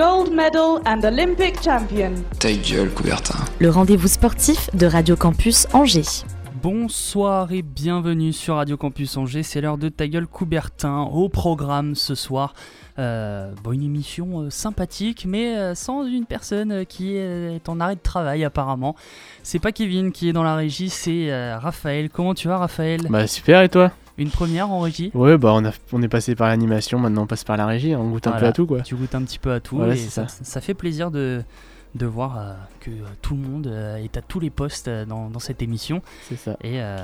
[0.00, 2.14] Gold medal and Olympic champion.
[2.38, 3.38] Ta gueule, Coubertin.
[3.58, 6.24] le rendez-vous sportif de Radio Campus Angers.
[6.62, 11.94] Bonsoir et bienvenue sur Radio Campus Angers, c'est l'heure de Ta gueule Coubertin au programme
[11.94, 12.54] ce soir.
[12.98, 17.78] Euh, bon, une émission euh, sympathique mais euh, sans une personne euh, qui est en
[17.78, 18.96] arrêt de travail apparemment.
[19.42, 22.08] C'est pas Kevin qui est dans la régie, c'est euh, Raphaël.
[22.08, 23.02] Comment tu vas Raphaël?
[23.10, 23.90] Bah super et toi?
[24.20, 27.26] Une première en régie Ouais bah on, a, on est passé par l'animation, maintenant on
[27.26, 28.82] passe par la régie, on goûte un peu à tout quoi.
[28.82, 30.28] Tu goûtes un petit peu à tout Voilà, et c'est ça.
[30.28, 30.44] ça.
[30.44, 31.42] ça fait plaisir de,
[31.94, 35.06] de voir euh, que euh, tout le monde euh, est à tous les postes euh,
[35.06, 36.52] dans, dans cette émission C'est ça.
[36.62, 36.98] et euh,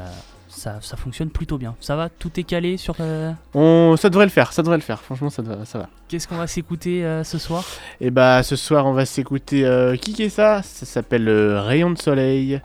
[0.48, 1.74] ça, ça fonctionne plutôt bien.
[1.80, 2.08] Ça va?
[2.08, 2.94] Tout est calé sur...
[3.00, 5.88] euh, On, ça devrait le faire, ça devrait le faire, franchement ça, devrait- ça va.
[6.08, 7.64] Qu'est-ce qu'on va s'écouter euh, ce soir?
[8.00, 10.62] Et bah ce soir on va s'écouter euh, qui est ça?
[10.62, 12.60] Ça s'appelle euh, Rayon de soleil.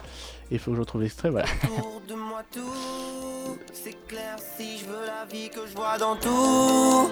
[0.51, 1.47] Il faut que je retrouve l'extrait, voilà.
[3.83, 7.09] C'est clair si je veux la vie que je vois dans tout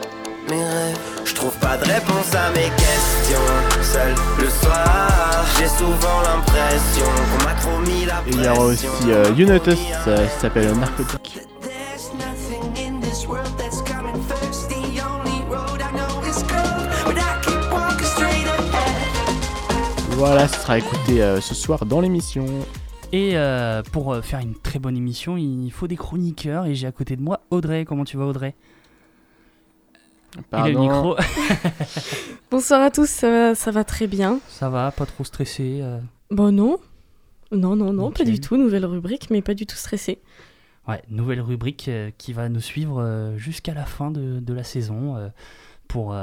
[0.50, 6.22] Mes rêves Je trouve pas de réponse à mes questions Seul le soir J'ai souvent
[6.22, 9.10] l'impression qu'on m'a trop mis la Et il y aura aussi pression.
[9.10, 11.40] euh, Unotus, ça, ça s'appelle Narcotique.
[18.02, 19.00] Straight ahead
[20.12, 22.46] Voilà, ce sera écouté euh, ce soir dans l'émission.
[23.12, 26.86] Et euh, pour euh, faire une très bonne émission, il faut des chroniqueurs et j'ai
[26.86, 27.84] à côté de moi Audrey.
[27.86, 28.54] Comment tu vas Audrey?
[30.36, 30.74] Il a Pardon.
[30.74, 31.16] le micro.
[32.52, 34.40] Bonsoir à tous, ça va, ça va très bien.
[34.48, 36.00] Ça va, pas trop stressé euh?
[36.30, 36.78] Bon non,
[37.52, 40.20] non, non, non, pas du tout, nouvelle rubrique, mais pas du tout stressé.
[40.88, 44.64] Ouais, nouvelle rubrique euh, qui va nous suivre euh, jusqu'à la fin de, de la
[44.64, 45.30] saison euh,
[45.88, 46.16] pour,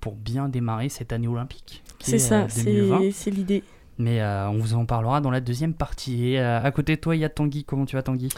[0.00, 1.82] pour bien démarrer cette année olympique.
[2.00, 2.98] C'est est, ça, 2020.
[3.00, 3.62] c'est c'est l'idée.
[3.98, 6.32] Mais euh, on vous en parlera dans la deuxième partie.
[6.32, 7.64] Et euh, à côté de toi, il y a Tanguy.
[7.64, 8.28] Comment tu vas, Tanguy?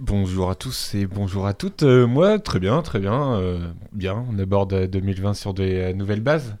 [0.00, 1.82] Bonjour à tous et bonjour à toutes.
[1.82, 3.32] Euh, moi, très bien, très bien.
[3.34, 3.58] euh,
[3.92, 6.56] bien, on aborde euh, 2020 sur des nouvelles bases.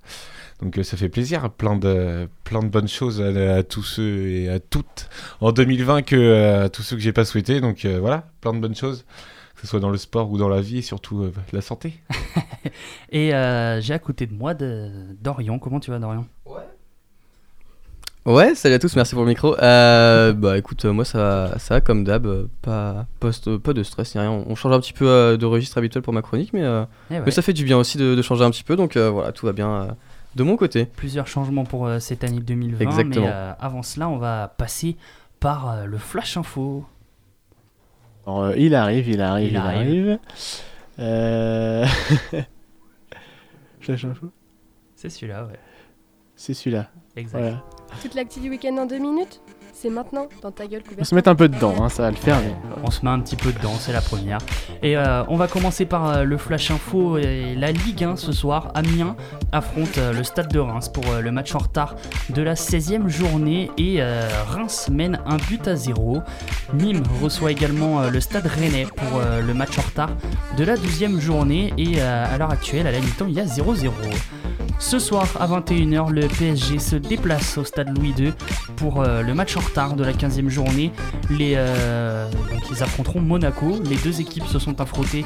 [0.62, 1.50] Donc euh, ça fait plaisir.
[1.50, 5.08] Plein de, plein de bonnes choses à, à tous ceux et à toutes
[5.40, 7.60] en 2020 que euh, à tous ceux que j'ai pas souhaité.
[7.60, 9.04] Donc euh, voilà, plein de bonnes choses.
[9.54, 12.00] Que ce soit dans le sport ou dans la vie et surtout euh, la santé.
[13.10, 15.58] Et euh, j'ai à côté de moi de, Dorian.
[15.58, 16.26] Comment tu vas, Dorian?
[16.46, 16.62] Ouais,
[18.54, 19.56] salut à tous, merci pour le micro.
[19.58, 23.72] Euh, bah écoute, euh, moi ça, va- ça va comme d'hab, euh, pas, post, pas
[23.72, 24.30] de stress ni rien.
[24.30, 27.14] On, change un petit peu euh, de registre habituel pour ma chronique, mais, euh, Eh
[27.14, 27.22] ouais.
[27.24, 29.32] mais ça fait du bien aussi de, de changer un petit peu, donc euh, voilà,
[29.32, 29.86] tout va bien euh,
[30.36, 30.84] de mon côté.
[30.84, 32.84] Plusieurs changements pour euh, cette année 2020.
[32.84, 33.26] Exactement.
[33.26, 34.96] Mais euh, avant cela, on va passer
[35.40, 36.84] par euh, le Flash Info.
[38.26, 39.78] Alors, euh, il arrive, il arrive, Il il, arrive.
[39.78, 40.18] arrive.
[40.98, 41.86] Euh...
[43.80, 44.26] Flash info
[44.96, 45.58] C'est celui-là, ouais.
[46.36, 46.88] C'est celui-là.
[47.16, 47.38] Exact.
[47.38, 47.64] Voilà.
[48.02, 49.40] Toute l'actu du week-end en deux minutes
[49.80, 51.08] C'est maintenant dans ta gueule On va couverte.
[51.08, 52.36] se mettre un peu dedans, hein, ça va le faire.
[52.40, 52.52] mais-
[52.82, 54.38] On se met un petit peu dedans, c'est la première.
[54.82, 58.32] Et euh, on va commencer par euh, le Flash Info et la Ligue 1 ce
[58.32, 58.72] soir.
[58.74, 59.14] Amiens
[59.52, 61.94] affronte euh, le Stade de Reims pour euh, le match en retard
[62.30, 66.22] de la 16e journée et euh, Reims mène un but à zéro.
[66.74, 70.10] Nîmes reçoit également euh, le Stade Rennais pour euh, le match en retard
[70.56, 73.44] de la 12e journée et euh, à l'heure actuelle, à la mi-temps, il y a
[73.44, 73.90] 0-0.
[74.80, 78.32] Ce soir à 21h, le PSG se déplace au stade Louis II
[78.76, 80.92] pour euh, le match en retard de la 15e journée.
[81.30, 82.28] Les, euh,
[82.70, 83.80] ils affronteront Monaco.
[83.84, 85.24] Les deux équipes se sont affrontées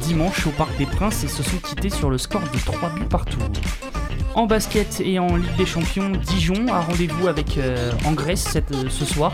[0.00, 3.04] dimanche au Parc des Princes et se sont quittées sur le score de 3 buts
[3.08, 3.38] partout.
[4.34, 8.84] En basket et en Ligue des Champions, Dijon a rendez-vous avec euh, en Grèce euh,
[8.88, 9.32] ce soir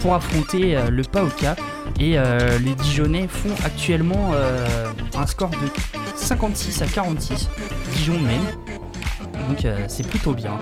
[0.00, 1.46] pour affronter le PAOK.
[1.98, 2.16] Et
[2.60, 4.32] les Dijonnais font actuellement
[5.16, 5.68] un score de
[6.14, 7.48] 56 à 46.
[7.94, 8.73] Dijon mène.
[9.48, 10.58] Donc euh, c'est plutôt bien.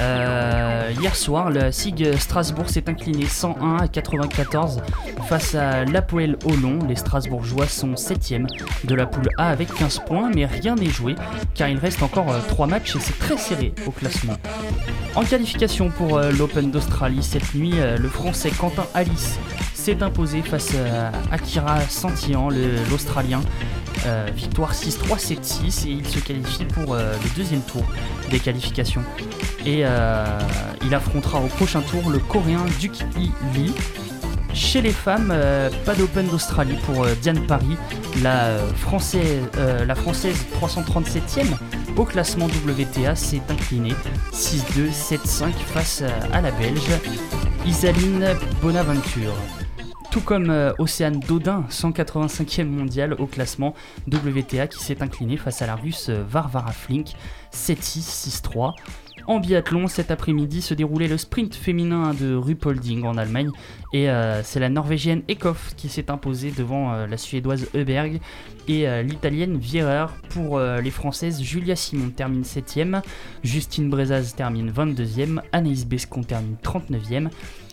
[0.00, 4.80] Euh, hier soir, le SIG Strasbourg s'est incliné 101 à 94
[5.28, 6.78] face à l'Apoel Olon.
[6.88, 8.46] Les Strasbourgeois sont 7ème
[8.84, 11.14] de la poule A avec 15 points, mais rien n'est joué
[11.54, 14.36] car il reste encore 3 matchs et c'est très serré au classement.
[15.14, 19.38] En qualification pour euh, l'Open d'Australie cette nuit, euh, le Français Quentin Alice
[19.74, 22.50] s'est imposé face à Akira Santillan,
[22.90, 23.40] l'Australien.
[24.06, 27.82] Euh, victoire 6-3, 7-6 et il se qualifie pour euh, le deuxième tour
[28.30, 29.02] des qualifications.
[29.66, 30.24] Et euh,
[30.84, 33.74] il affrontera au prochain tour le Coréen Duki Lee.
[34.54, 35.32] Chez les femmes,
[35.84, 37.76] pas d'Open d'Australie pour Diane Paris,
[38.22, 39.42] la, française,
[39.86, 41.54] la française 337e
[41.96, 43.94] au classement WTA s'est inclinée
[44.32, 46.02] 6-2, 7-5 face
[46.32, 46.90] à la Belge
[47.66, 48.26] Isaline
[48.60, 49.34] Bonaventure.
[50.10, 53.74] Tout comme euh, Océane Dodin, 185e mondial au classement
[54.10, 57.08] WTA qui s'est incliné face à la russe euh, Varvara Flink
[57.52, 58.72] 7-6, 6-3.
[59.26, 63.50] En biathlon, cet après-midi se déroulait le sprint féminin de Ruhpolding en Allemagne
[63.92, 68.20] et euh, c'est la norvégienne Ekhoff qui s'est imposée devant la suédoise Heuberg
[68.66, 70.06] et l'italienne Vierer.
[70.30, 73.02] Pour les françaises, Julia Simon termine 7ème,
[73.42, 77.28] Justine Brezaz termine 22ème, Anaïs Bescon termine 39ème,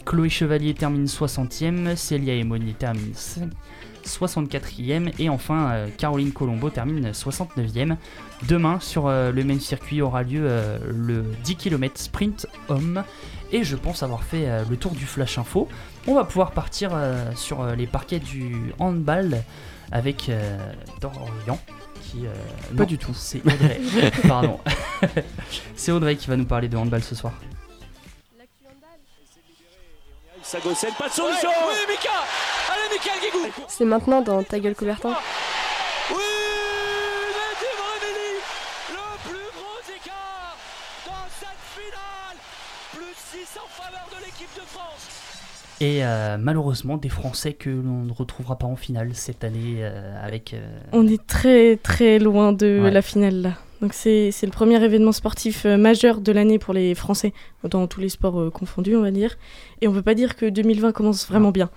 [0.05, 3.49] Chloé Chevalier termine 60ème, Célia Emoni termine 5
[4.05, 7.97] 64e et enfin euh, Caroline Colombo termine 69e.
[8.47, 13.03] Demain sur euh, le même circuit aura lieu euh, le 10 km sprint homme
[13.51, 15.69] et je pense avoir fait le tour du flash info.
[16.07, 16.91] On va pouvoir partir
[17.35, 19.43] sur les parquets du handball
[19.91, 20.31] avec
[20.99, 21.59] Dorian
[22.01, 22.23] qui...
[22.75, 23.13] Pas non, du tout.
[23.13, 23.79] C'est Audrey.
[24.27, 24.59] Pardon.
[25.75, 27.33] c'est Audrey qui va nous parler de handball ce soir.
[30.45, 32.09] Sagosen, pas de solution Oui, Mika
[32.71, 35.09] Allez, Mika Guigou C'est maintenant dans Ta gueule Coubertin.
[36.11, 36.17] Oui
[37.35, 38.39] Nadim Revelli
[38.91, 40.55] Le plus gros écart
[41.07, 42.37] dans cette finale
[42.93, 45.09] Plus 6 en faveur de l'équipe de France
[45.81, 50.23] Et euh, malheureusement, des Français que l'on ne retrouvera pas en finale cette année euh,
[50.23, 50.53] avec.
[50.53, 50.59] euh,
[50.91, 52.91] On est très très loin de Ouais.
[52.91, 53.49] la finale là.
[53.81, 57.33] Donc c'est le premier événement sportif euh, majeur de l'année pour les Français,
[57.63, 59.37] dans tous les sports euh, confondus on va dire.
[59.81, 61.69] Et on peut pas dire que 2020 commence vraiment bien.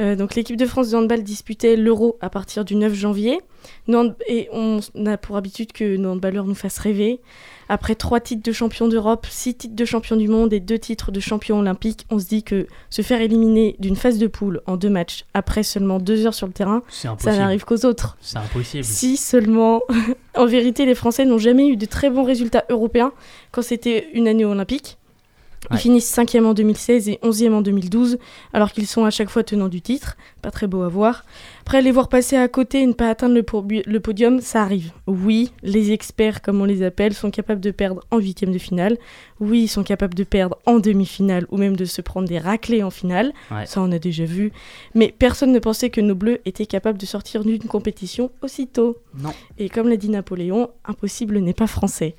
[0.00, 3.40] Euh, donc l'équipe de France de handball disputait l'Euro à partir du 9 janvier.
[3.86, 7.20] Nous, et on a pour habitude que nos handballeurs nous fassent rêver.
[7.68, 11.12] Après trois titres de champion d'Europe, six titres de champion du monde et deux titres
[11.12, 14.76] de champion olympique, on se dit que se faire éliminer d'une phase de poule en
[14.76, 18.16] deux matchs après seulement deux heures sur le terrain, ça n'arrive qu'aux autres.
[18.20, 18.84] C'est impossible.
[18.84, 19.82] Si seulement.
[20.36, 23.12] en vérité, les Français n'ont jamais eu de très bons résultats européens
[23.52, 24.96] quand c'était une année olympique.
[25.68, 25.78] Ils Ouais.
[25.80, 28.18] finissent 5e en 2016 et 11e en 2012,
[28.52, 30.16] alors qu'ils sont à chaque fois tenants du titre.
[30.40, 31.24] Pas très beau à voir.
[31.60, 34.92] Après, les voir passer à côté et ne pas atteindre le, podium, ça arrive.
[35.06, 38.96] Oui, les experts, comme on les appelle, sont capables de perdre en huitième de finale.
[39.38, 42.82] Oui, ils sont capables de perdre en demi-finale ou même de se prendre des raclés
[42.82, 43.32] en finale.
[43.50, 43.66] Ouais.
[43.66, 44.52] Ça, on a déjà vu.
[44.94, 48.96] Mais personne ne pensait que nos Bleus étaient capables de sortir d'une compétition aussitôt.
[49.16, 49.30] Non.
[49.58, 52.16] Et comme l'a dit Napoléon, impossible n'est pas français.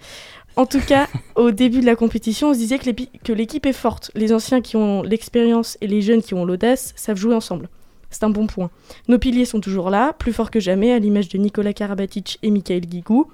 [0.56, 4.12] En tout cas, au début de la compétition, on se disait que l'équipe est forte.
[4.15, 7.69] Les anciens qui ont l'expérience et les jeunes qui ont l'audace savent jouer ensemble.
[8.09, 8.69] C'est un bon point.
[9.07, 12.51] Nos piliers sont toujours là, plus forts que jamais, à l'image de Nicolas Karabatic et
[12.51, 13.31] Michael Guigou.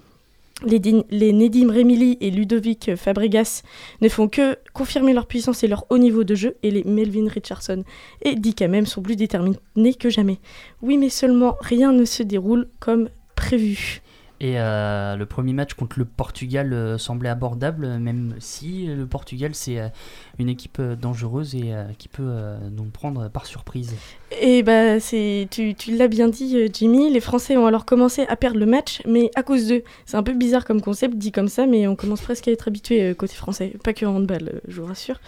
[0.64, 3.62] Les, Nedim Remili et Ludovic Fabregas
[4.02, 7.28] ne font que confirmer leur puissance et leur haut niveau de jeu, et les Melvin
[7.28, 7.84] Richardson
[8.24, 10.40] et Dick Hamem sont plus déterminés que jamais.
[10.81, 14.02] Oui, mais seulement rien ne se déroule comme prévu.
[14.39, 19.56] Et euh, le premier match contre le Portugal euh, semblait abordable, même si le Portugal
[19.56, 19.88] c'est euh,
[20.38, 23.95] une équipe dangereuse et qui peut nous prendre par surprise.
[24.32, 28.36] Et bah, c'est, tu, l'as bien dit, euh, Jimmy, les Français ont alors commencé à
[28.36, 29.84] perdre le match, mais à cause d'eux.
[30.06, 32.68] C'est un peu bizarre comme concept, dit comme ça, mais on commence presque à être
[32.68, 33.74] habitué euh, côté français.
[33.84, 35.22] Pas que en handball, euh, je vous rassure.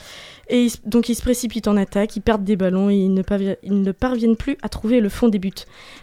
[0.49, 4.35] Et donc ils se précipitent en attaque, ils perdent des ballons et ils ne, parviennent
[4.35, 5.53] plus à trouver le fond des buts.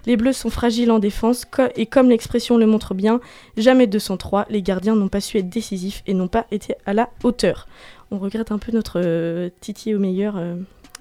[0.07, 1.45] Les Bleus sont fragiles en défense,
[1.75, 3.21] et comme l'expression le montre bien,
[3.57, 7.11] jamais 203, les gardiens n'ont pas su être décisifs et n'ont pas été à la
[7.25, 7.67] hauteur.
[8.13, 10.41] On regrette un peu notre euh, Titi au meilleur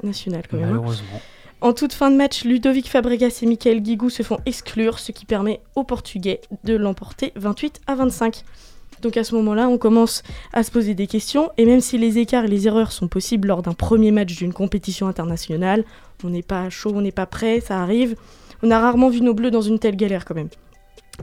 [0.03, 0.65] national quand même.
[0.65, 0.71] hein.
[0.71, 1.21] Malheureusement.
[1.61, 5.25] En toute fin de match, Ludovic Fabregas et Michael Guigou se font exclure, ce qui
[5.25, 8.43] permet aux Portugais de l'emporter 28 à 25.
[9.01, 10.21] Donc à ce moment-là, on commence
[10.53, 13.47] à se poser des questions, et même si les écarts et les erreurs sont possibles
[13.47, 15.85] lors d'un premier match d'une compétition internationale,
[16.23, 18.15] on n'est pas chaud, on n'est pas prêt, ça arrive.
[18.61, 20.49] On a rarement vu nos bleus dans une telle galère quand même.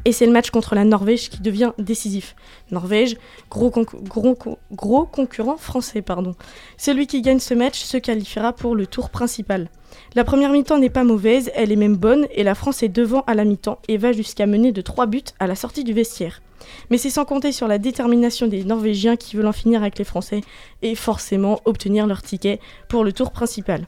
[0.04, 2.34] Et c'est le match contre la Norvège qui devient décisif.
[2.70, 3.16] Norvège,
[3.50, 6.34] gros, concu- gros, co- gros concurrent français, pardon.
[6.76, 9.68] Celui qui gagne ce match se qualifiera pour le tour principal.
[10.14, 13.20] La première mi-temps n'est pas mauvaise, elle est même bonne, et la France est devant
[13.26, 16.40] à la mi-temps et va jusqu'à mener de 3 buts à la sortie du vestiaire.
[16.90, 20.04] Mais c'est sans compter sur la détermination des Norvégiens qui veulent en finir avec les
[20.04, 20.40] Français
[20.80, 23.86] et forcément obtenir leur ticket pour le tour principal.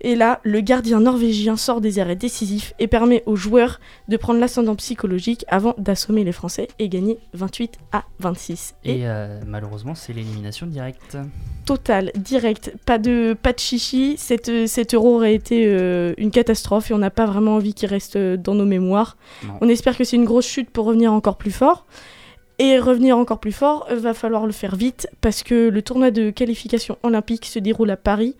[0.00, 4.38] Et là, le gardien norvégien sort des arrêts décisifs et permet aux joueurs de prendre
[4.38, 8.74] l'ascendant psychologique avant d'assommer les Français et gagner 28 à 26.
[8.84, 11.16] Et, Et euh, malheureusement, c'est l'élimination directe.
[11.64, 14.14] total, direct, pas de, pas de chichi.
[14.18, 17.88] Cette, cet euro aurait été euh, une catastrophe et on n'a pas vraiment envie qu'il
[17.88, 19.16] reste euh, dans nos mémoires.
[19.44, 19.54] Non.
[19.62, 21.86] On espère que c'est une grosse chute pour revenir encore plus fort.
[22.60, 26.10] Et revenir encore plus fort, euh, va falloir le faire vite parce que le tournoi
[26.10, 28.34] de qualification olympique se déroule à Paris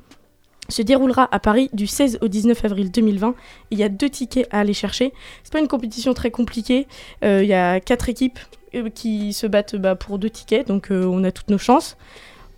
[0.69, 3.35] se déroulera à Paris du 16 au 19 avril 2020.
[3.71, 5.13] Il y a deux tickets à aller chercher.
[5.43, 6.87] C'est pas une compétition très compliquée.
[7.25, 8.39] Euh, il y a quatre équipes
[8.75, 11.97] euh, qui se battent bah, pour deux tickets, donc euh, on a toutes nos chances.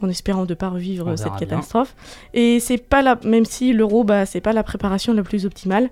[0.02, 1.36] En espérant de ne pas revivre cette bien.
[1.40, 1.94] catastrophe.
[2.32, 5.90] Et c'est pas la, même si l'euro, bah, c'est pas la préparation la plus optimale.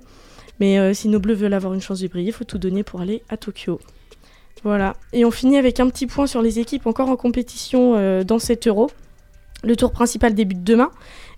[0.61, 2.83] Mais euh, si nos bleus veulent avoir une chance de briller, il faut tout donner
[2.83, 3.81] pour aller à Tokyo.
[4.65, 4.97] Voilà.
[5.13, 8.67] Et on finit avec un petit point sur les équipes encore en compétition dans cet
[8.67, 8.91] euro.
[9.63, 10.91] Le tour principal débute demain.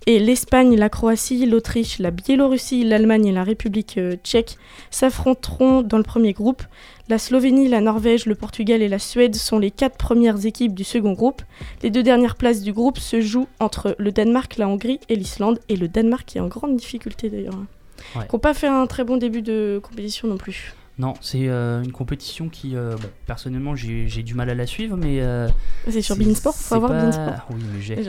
[0.07, 4.57] Et l'Espagne, la Croatie, l'Autriche, la Biélorussie, l'Allemagne et la République euh, tchèque
[4.89, 6.63] s'affronteront dans le premier groupe.
[7.07, 10.83] La Slovénie, la Norvège, le Portugal et la Suède sont les quatre premières équipes du
[10.83, 11.43] second groupe.
[11.83, 15.59] Les deux dernières places du groupe se jouent entre le Danemark, la Hongrie et l'Islande.
[15.69, 17.53] Et le Danemark qui est en grande difficulté d'ailleurs.
[18.15, 18.25] Ouais.
[18.27, 20.73] Qui n'ont pas fait un très bon début de compétition non plus.
[21.01, 24.95] Non, c'est euh, une compétition qui, euh, bon, personnellement, j'ai du mal à la suivre,
[24.95, 25.19] mais.
[25.19, 25.49] euh,
[25.89, 27.47] C'est sur Beansport, faut avoir pas- Beansport.
[27.49, 28.07] Oui, mais j'ai.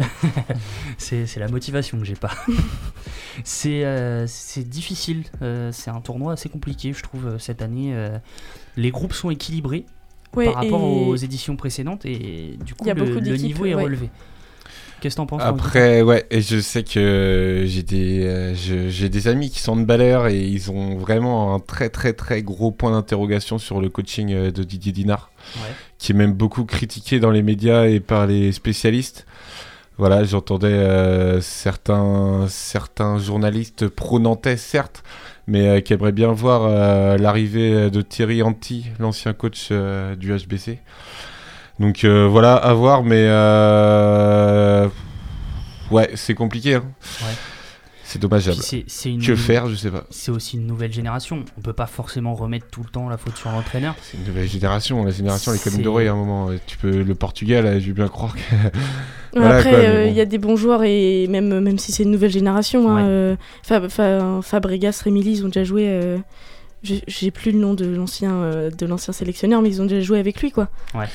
[0.99, 2.33] C'est la motivation que j'ai pas.
[3.45, 5.25] c'est euh, c'est difficile.
[5.71, 7.95] c'est un tournoi assez compliqué, je trouve, cette année.
[8.77, 9.87] les groupes sont équilibrés
[10.37, 13.83] Ouais, par rapport aux éditions précédentes et du coup, le, niveau est ouais.
[13.85, 14.11] relevé.
[15.03, 19.27] Qu'est-ce que t'en penses Après, ouais, et je sais que j'ai des, euh, j'ai des
[19.27, 22.93] amis qui sont de handballeurs et ils ont vraiment un très très très gros point
[22.93, 25.73] d'interrogation sur le coaching euh, de Didier Dinard, Ouais.
[25.99, 29.27] qui est même beaucoup critiqué dans les médias et par les spécialistes.
[29.99, 35.03] Voilà, j'entendais euh, certains, certains journalistes pro-nantais, certes,
[35.49, 36.69] mais euh, qui aimeraient bien voir
[37.19, 40.79] l'arrivée de Thierry Anti, l'ancien coach du HBC.
[41.83, 44.89] Donc euh, voilà, à voir, mais euh,
[45.91, 46.77] ouais, c'est compliqué.
[46.77, 46.85] hein.
[47.23, 47.33] Ouais.
[48.05, 48.59] C'est dommageable.
[48.59, 50.05] Puis c'est- c'est une- Que faire, je sais pas.
[50.11, 51.45] C'est aussi une nouvelle génération.
[51.59, 53.95] On peut pas forcément remettre tout le temps la faute sur l'entraîneur.
[54.03, 55.03] C'est une nouvelle génération.
[55.05, 56.51] La génération, elle est quand même C'est- dorée à un moment.
[56.67, 58.41] Tu peux le Portugal, euh, je veux bien croire que.
[59.35, 60.17] Voilà, Après, euh, il bon.
[60.19, 63.03] y a des bons joueurs et même, même si c'est une nouvelle génération, hein, Ouais.
[63.07, 65.87] euh, Fab- Fa- Fabregas, Remili, ils ont déjà joué.
[65.89, 66.19] euh,
[66.83, 70.03] j'ai- J'ai plus le nom de l'ancien euh, de l'ancien sélectionneur, mais ils ont déjà
[70.03, 70.69] joué avec lui, quoi.
[70.95, 71.07] Ouais.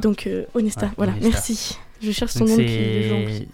[0.00, 1.28] Donc euh, Onesta, Ouais, voilà, Onesta.
[1.30, 1.78] merci.
[2.02, 3.46] Je cherche son Donc nom c'est-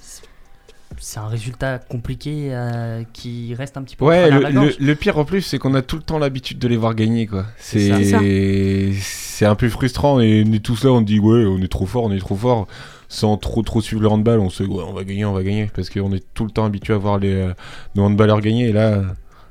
[0.91, 5.19] depuis un résultat compliqué euh, qui reste un petit peu Ouais, le, le- le pire
[5.19, 7.45] en plus, c'est qu'on a tout le temps l'habitude de les voir gagner, quoi.
[7.59, 8.05] C'est.
[8.19, 11.69] C'est c'est un peu frustrant et on est tous là, on dit ouais, on est
[11.69, 12.67] trop fort, on est trop fort,
[13.09, 15.43] sans trop trop suivre le handball, on se dit ouais, on va gagner, on va
[15.43, 17.53] gagner, parce qu'on est tout le temps habitué à voir les euh,
[17.97, 19.03] nos handballeurs gagner et là,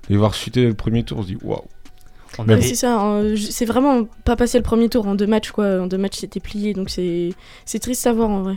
[0.09, 1.61] les voir chuter le premier tour, on se dit waouh.
[2.43, 2.65] Mais Ouais, bon.
[2.65, 5.81] C'est ça, hein, c'est vraiment pas passé le premier tour en deux matchs, quoi.
[5.81, 7.29] En deux matchs, c'était plié, donc c'est
[7.65, 8.55] c'est triste à voir en vrai.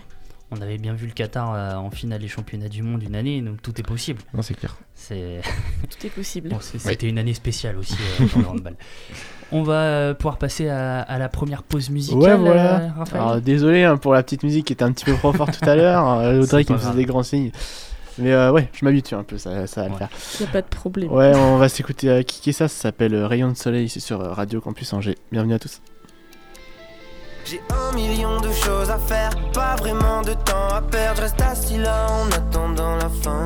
[0.51, 3.43] On avait bien vu le Qatar euh, en finale des championnats du monde une année,
[3.43, 4.23] donc tout est possible.
[4.33, 4.77] Non, c'est clair.
[4.95, 5.43] C'est
[5.91, 6.49] Tout est possible.
[6.49, 8.75] Bon, C'était une année spéciale aussi euh, dans le handball.
[9.53, 12.21] On va euh, pouvoir passer à, à la première pause musicale.
[12.21, 12.93] Ouais, euh, voilà.
[12.99, 13.23] Raphaël.
[13.23, 15.69] Alors, désolé hein, pour la petite musique qui était un petit peu trop forte tout
[15.69, 16.09] à l'heure.
[16.21, 17.51] Euh, Audrey qui me faisait des grands signes.
[18.19, 20.09] Mais euh, ouais, je m'habitue un peu, ça, ça va le faire.
[20.41, 21.11] Y a pas de problème.
[21.13, 24.21] Ouais, on va s'écouter euh, Kiki ça, ça s'appelle euh, Rayon de Soleil, c'est sur
[24.21, 25.17] euh, Radio Campus Angers.
[25.31, 25.81] Bienvenue à tous.
[27.45, 31.17] J'ai un million de choses à faire, pas vraiment de temps à perdre.
[31.17, 33.45] Je reste assis là en attendant la fin.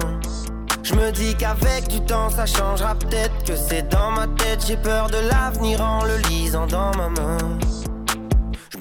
[0.83, 4.65] Je me dis qu'avec du temps ça changera peut-être que c'est dans ma tête.
[4.67, 7.39] J'ai peur de l'avenir en le lisant dans ma main.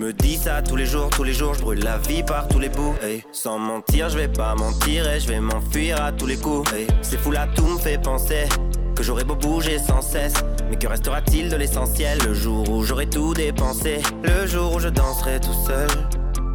[0.01, 2.57] Me dis ça tous les jours, tous les jours, je brûle la vie par tous
[2.57, 2.95] les bouts.
[3.31, 6.73] Sans mentir, je vais pas mentir et je vais m'enfuir à tous les coups.
[6.73, 8.49] Hey, c'est fou là, tout me fait penser
[8.95, 10.33] que j'aurais beau bouger sans cesse.
[10.71, 14.01] Mais que restera-t-il de l'essentiel le jour où j'aurai tout dépensé?
[14.23, 15.87] Le jour où je danserai tout seul,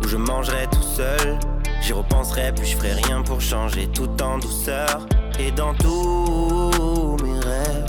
[0.02, 1.38] où je mangerai tout seul.
[1.82, 5.06] J'y repenserai, puis je ferai rien pour changer tout en douceur.
[5.38, 7.86] Et dans tous mes rêves,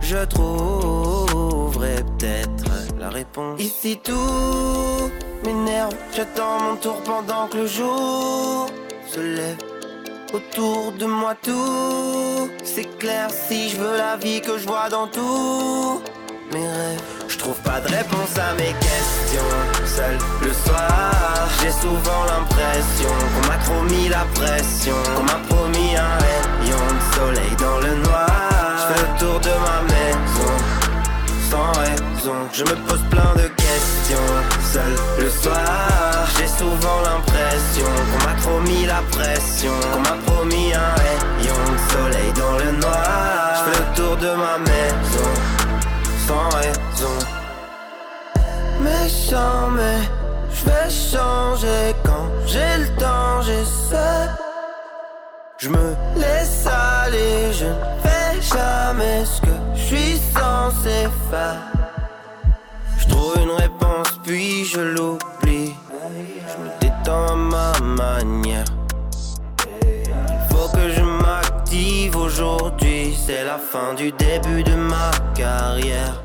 [0.00, 0.24] je
[1.72, 3.60] trouverai peut-être la réponse.
[3.60, 5.10] Ici tout
[5.44, 8.70] m'énerve, j'attends mon tour pendant que le jour
[9.06, 9.56] se lève.
[10.32, 16.00] Autour de moi tout s'éclaire si je veux la vie que je vois dans tous
[16.52, 17.02] mes rêves.
[17.28, 19.52] Je trouve pas de réponse à mes questions.
[19.84, 25.96] Seul le soir, j'ai souvent l'impression qu'on m'a trop mis la pression, qu'on m'a promis
[25.96, 28.28] un rayon de soleil dans le noir.
[28.78, 30.71] Je fais le tour de ma maison
[31.52, 32.38] sans raison.
[32.52, 34.30] Je me pose plein de questions.
[34.72, 34.92] Seul
[35.22, 40.92] le soir, j'ai souvent l'impression qu'on m'a trop mis la pression, qu'on m'a promis un
[41.02, 43.36] rayon de soleil dans le noir.
[43.56, 45.30] Je fais le tour de ma maison
[46.26, 47.16] sans raison.
[48.88, 50.00] Méchant, mais
[50.56, 54.28] je vais changer quand j'ai le temps, j'essaie.
[55.58, 60.21] Je me laisse aller, je ne fais jamais ce que je suis
[62.98, 65.74] Je trouve une réponse, puis je l'oublie.
[66.48, 68.64] Je me détends à ma manière.
[69.72, 71.02] Il faut que je
[72.16, 76.22] aujourd'hui, c'est la fin du début de ma carrière.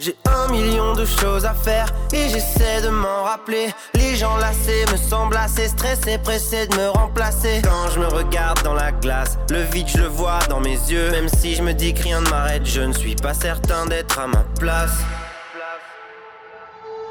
[0.00, 3.74] J'ai un million de choses à faire et j'essaie de m'en rappeler.
[3.94, 7.62] Les gens lassés me semblent assez stressés, pressés de me remplacer.
[7.64, 11.10] Quand je me regarde dans la glace, le vide je le vois dans mes yeux.
[11.10, 14.20] Même si je me dis que rien ne m'arrête, je ne suis pas certain d'être
[14.20, 14.98] à ma place.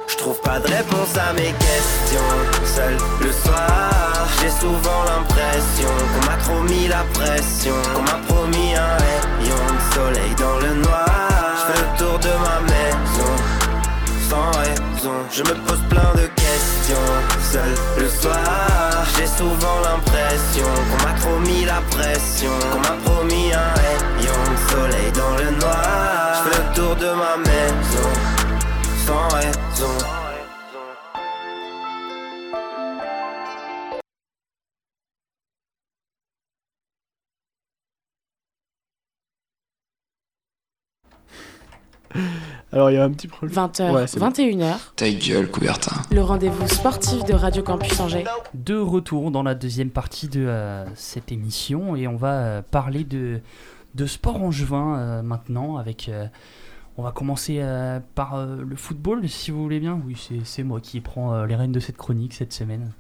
[0.08, 2.32] Je trouve pas de réponse à mes questions.
[2.64, 3.92] Seul le soir,
[4.42, 7.76] j'ai souvent l'impression qu'on m'a trop mis la pression.
[7.94, 11.27] Qu'on m'a promis un rayon de soleil dans le noir.
[11.58, 13.34] Je fais le tour de ma maison,
[14.30, 15.18] sans raison.
[15.32, 17.08] Je me pose plein de questions.
[17.52, 22.52] Seul le soir, j'ai souvent l'impression qu'on m'a trop mis la pression.
[22.72, 26.44] Qu'on m'a promis un rayon de soleil dans le noir.
[26.44, 28.10] Je fais le tour de ma maison
[29.08, 30.27] sans raison.
[42.78, 43.56] Alors il y a un petit problème.
[43.58, 44.30] 20h, Ouais, c'est bon.
[44.30, 45.96] 21h, Ta gueule, Coubertin.
[46.12, 48.24] le rendez-vous sportif de Radio Campus Angers.
[48.54, 53.04] De retour dans la deuxième partie de euh, cette émission et on va euh, parler
[53.04, 53.40] de,
[53.96, 56.08] de sport angevin euh, maintenant avec...
[56.08, 56.28] euh,
[57.00, 60.00] on va commencer euh, par euh, le football si vous voulez bien.
[60.06, 62.92] Oui, c'est- c'est moi qui prends euh, les rênes de cette chronique cette semaine.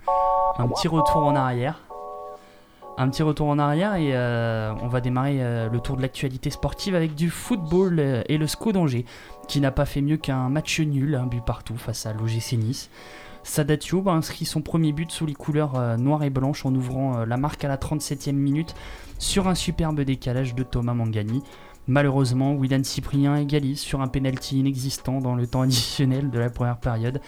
[0.57, 1.81] Un petit retour en arrière.
[2.99, 6.49] Un petit retour en arrière et euh, on va démarrer euh, le tour de l'actualité
[6.49, 9.05] sportive avec du football euh, et le SCO d'Angers
[9.47, 12.89] qui n'a pas fait mieux qu'un match nul, un but partout face à l'OGC Nice.
[13.43, 17.23] Sadat Youb a inscrit son premier but sous les couleurs noires et blanches en ouvrant
[17.23, 18.75] la marque à la 37e minute
[19.19, 21.43] sur un superbe décalage de Thomas Mangani.
[21.87, 26.77] Malheureusement, William Cyprien égalise sur un penalty inexistant dans le temps additionnel de la première
[26.77, 27.21] période.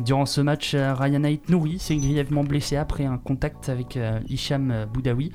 [0.00, 4.20] Durant ce match, euh, Ryan Ait Nouri s'est grièvement blessé après un contact avec euh,
[4.28, 5.32] Hicham euh, Boudaoui.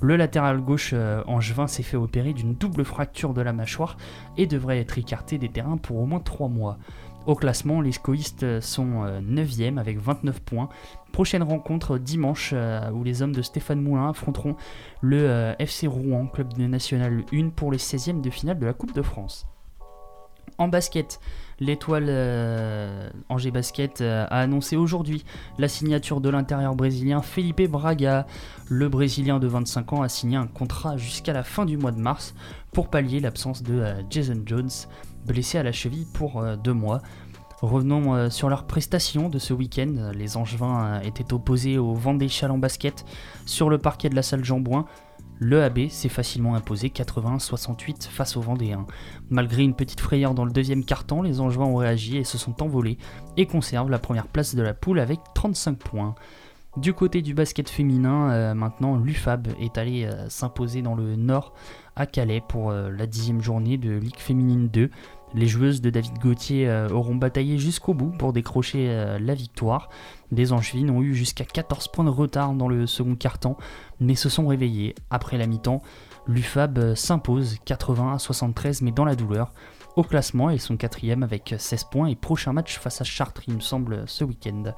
[0.00, 0.94] Le latéral gauche
[1.26, 3.96] angevin s'est fait opérer d'une double fracture de la mâchoire
[4.36, 6.78] et devrait être écarté des terrains pour au moins 3 mois.
[7.26, 10.68] Au classement, les scoïstes sont 9e avec 29 points.
[11.10, 12.54] Prochaine rencontre dimanche
[12.94, 14.54] où les hommes de Stéphane Moulin affronteront
[15.00, 18.94] le FC Rouen, club de National 1 pour les 16e de finale de la Coupe
[18.94, 19.48] de France.
[20.58, 21.20] En basket,
[21.60, 25.24] l'étoile euh, Angers Basket euh, a annoncé aujourd'hui
[25.58, 28.26] la signature de l'intérieur brésilien Felipe Braga.
[28.68, 32.00] Le Brésilien de 25 ans a signé un contrat jusqu'à la fin du mois de
[32.00, 32.34] mars
[32.72, 34.70] pour pallier l'absence de euh, Jason Jones,
[35.26, 37.00] blessé à la cheville pour deux mois.
[37.60, 40.12] Revenons sur leurs prestations de ce week-end.
[40.14, 43.04] Les Angevins étaient opposés au Vendée Chaland Basket
[43.46, 44.86] sur le parquet de la salle Jean-Bouin.
[45.40, 48.86] Le AB s'est facilement imposé 81-68 face aux Vendéens.
[49.30, 52.62] Malgré une petite frayeur dans le deuxième quart-temps, les Angevins ont réagi et se sont
[52.62, 52.98] envolés
[53.36, 56.14] et conservent la première place de la poule avec 35 points.
[56.76, 61.54] Du côté du basket féminin, euh, maintenant, l'UFAB est allé euh, s'imposer dans le nord
[61.98, 64.90] à Calais pour euh, la dixième journée de Ligue féminine 2.
[65.34, 69.90] Les joueuses de David Gauthier euh, auront bataillé jusqu'au bout pour décrocher euh, la victoire.
[70.30, 73.58] Les Angevines ont eu jusqu'à 14 points de retard dans le second quart-temps,
[74.00, 75.82] mais se sont réveillés après la mi-temps.
[76.26, 79.52] L'UFAB s'impose 80 à 73, mais dans la douleur.
[79.96, 83.54] Au classement, elles sont quatrième avec 16 points et prochain match face à Chartres, il
[83.54, 84.72] me semble, ce week-end.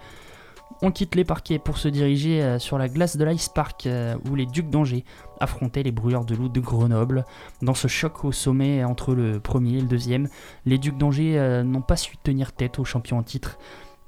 [0.83, 4.17] On quitte les parquets pour se diriger euh, sur la glace de l'Ice Park euh,
[4.29, 5.05] où les Ducs d'Angers
[5.39, 7.27] affrontaient les Brûleurs de loup de Grenoble.
[7.61, 10.29] Dans ce choc au sommet entre le premier et le deuxième,
[10.65, 13.59] les Ducs d'Angers euh, n'ont pas su tenir tête aux champions en titre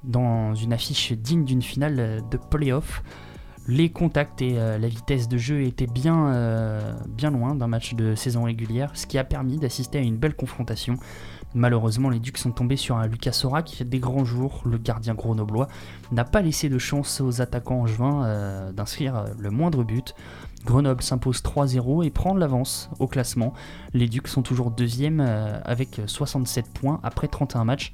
[0.03, 3.03] dans une affiche digne d'une finale de play-off.
[3.67, 6.27] Les contacts et la vitesse de jeu étaient bien
[7.31, 10.97] loin d'un match de saison régulière, ce qui a permis d'assister à une belle confrontation.
[11.55, 14.61] Malheureusement, les Ducs sont tombés sur un Lucas Sora qui fait des grands jours.
[14.65, 15.67] Le gardien grenoblois
[16.11, 20.15] n'a pas laissé de chance aux attaquants angevins euh, d'inscrire euh, le moindre but.
[20.65, 23.53] Grenoble s'impose 3-0 et prend l'avance au classement.
[23.93, 27.93] Les Ducs sont toujours deuxième euh, avec 67 points après 31 matchs.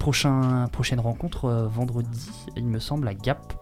[0.00, 3.54] Prochain, prochaine rencontre euh, vendredi, il me semble, à Gap.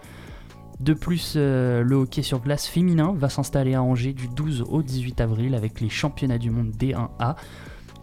[0.81, 4.83] De plus, euh, le hockey sur glace féminin va s'installer à Angers du 12 au
[4.83, 7.35] 18 avril avec les championnats du monde D1A.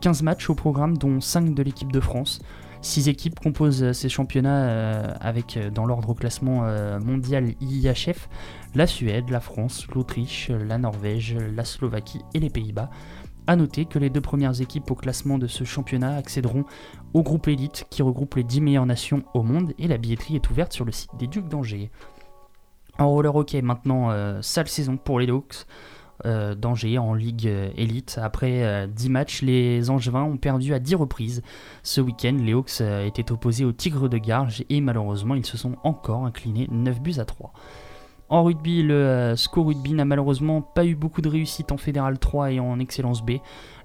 [0.01, 2.39] 15 matchs au programme, dont 5 de l'équipe de France.
[2.85, 6.65] 6 équipes composent euh, ces championnats euh, avec, euh, dans l'ordre au classement
[6.99, 8.29] mondial IIHF,
[8.75, 12.89] la Suède, la France, l'Autriche, la Norvège, la Slovaquie et les Pays-Bas.
[13.47, 16.65] A noter que les deux premières équipes au classement de ce championnat accéderont
[17.13, 20.49] au groupe élite qui regroupe les 10 meilleures nations au monde et la billetterie est
[20.49, 21.91] ouverte sur le site des Ducs d'Angers.
[22.97, 24.09] En roller hockey, maintenant,
[24.41, 25.67] sale saison pour les Hawks
[26.25, 28.19] euh, d'Angers en Ligue euh, Elite.
[28.21, 31.41] Après euh, 10 matchs, les Angevins ont perdu à 10 reprises.
[31.83, 35.57] Ce week-end, les Hawks euh, étaient opposés aux Tigres de Garges et malheureusement, ils se
[35.57, 37.51] sont encore inclinés 9 buts à 3.
[38.27, 42.17] En rugby, le euh, SCO Rugby n'a malheureusement pas eu beaucoup de réussite en Fédéral
[42.17, 43.33] 3 et en Excellence B.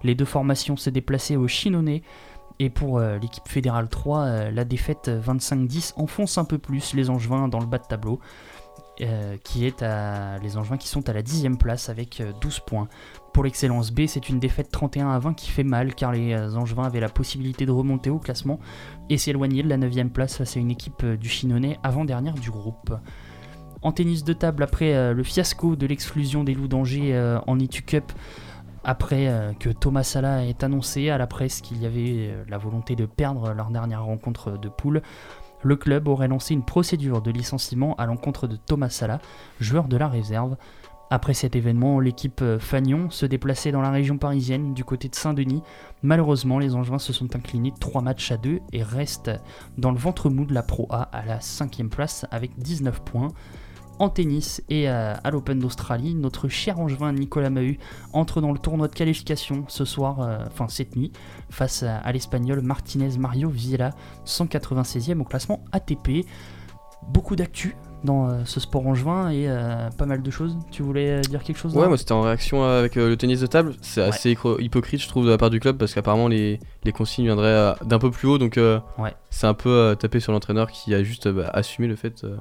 [0.03, 2.03] Les deux formations s'est déplacées au Chinonais.
[2.59, 7.11] Et pour euh, l'équipe Fédérale 3, euh, la défaite 25-10 enfonce un peu plus les
[7.11, 8.21] Angevins dans le bas de tableau.
[9.01, 12.61] Euh, qui est à les Angevins qui sont à la 10 place avec euh, 12
[12.61, 12.89] points.
[13.33, 16.55] Pour l'excellence B, c'est une défaite 31 à 20 qui fait mal car les euh,
[16.57, 18.59] Angevins avaient la possibilité de remonter au classement
[19.09, 22.51] et s'éloigner de la 9 place face à une équipe euh, du Chinonais avant-dernière du
[22.51, 22.93] groupe.
[23.83, 27.59] En tennis de table, après euh, le fiasco de l'exclusion des Loups d'Angers euh, en
[27.59, 28.13] ITU Cup,
[28.85, 32.59] après euh, que Thomas Sala ait annoncé à la presse qu'il y avait euh, la
[32.59, 35.03] volonté de perdre leur dernière rencontre de poule,
[35.63, 39.21] le club aurait lancé une procédure de licenciement à l'encontre de Thomas Sala,
[39.61, 40.57] joueur de la réserve.
[41.13, 45.17] Après cet événement, l'équipe euh, Fagnon se déplaçait dans la région parisienne du côté de
[45.17, 45.63] Saint-Denis.
[46.05, 49.33] Malheureusement, les Angevins se sont inclinés 3 matchs à 2 et restent
[49.77, 53.29] dans le ventre mou de la Pro A à la 5 place avec 19 points.
[54.01, 57.79] En tennis et à, à l'Open d'Australie, notre cher Angevin Nicolas Mahut
[58.15, 61.13] entre dans le tournoi de qualification ce soir, euh, enfin cette nuit,
[61.51, 63.91] face à, à l'Espagnol Martinez Mario Viela,
[64.27, 66.25] 196e au classement ATP.
[67.09, 70.57] Beaucoup d'actu dans euh, ce sport angevin et euh, pas mal de choses.
[70.71, 73.41] Tu voulais euh, dire quelque chose Ouais, moi c'était en réaction avec euh, le tennis
[73.41, 73.75] de table.
[73.83, 76.93] C'est assez hypo- hypocrite, je trouve, de la part du club parce qu'apparemment les, les
[76.93, 78.39] consignes viendraient euh, d'un peu plus haut.
[78.39, 79.15] Donc euh, Ouais.
[79.31, 82.25] c'est un peu euh, tapé sur l'entraîneur qui a juste euh, bah, assumé le fait
[82.25, 82.37] euh,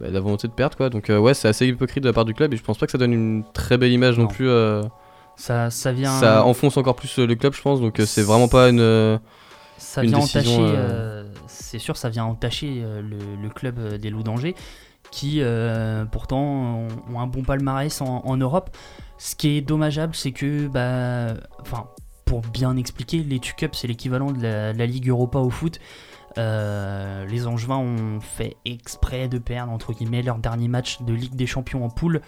[0.00, 0.76] bah, la volonté de perdre.
[0.76, 0.90] quoi.
[0.90, 2.86] Donc euh, ouais, c'est assez hypocrite de la part du club et je pense pas
[2.86, 4.28] que ça donne une très belle image non, Non.
[4.28, 4.48] plus.
[4.48, 4.82] euh,
[5.36, 6.18] Ça, ça vient.
[6.18, 7.80] ça enfonce encore plus euh, le club, je pense.
[7.80, 9.20] Donc c'est vraiment pas une.
[9.78, 14.10] Ça une vient décision, entacher, euh, c'est sûr, ça vient entacher le, le club des
[14.10, 14.56] Loups d'Angers,
[15.12, 15.40] qui
[16.10, 18.70] pourtant ont, ont un bon palmarès en, en Europe.
[19.18, 21.86] Ce qui est dommageable, c'est que, bah, enfin,
[22.24, 25.78] pour bien expliquer, les Cup c'est l'équivalent de la Ligue Europa au foot.
[26.38, 31.34] Euh, les Angevins ont fait exprès de perdre entre guillemets leur dernier match de Ligue
[31.34, 32.20] des Champions en poule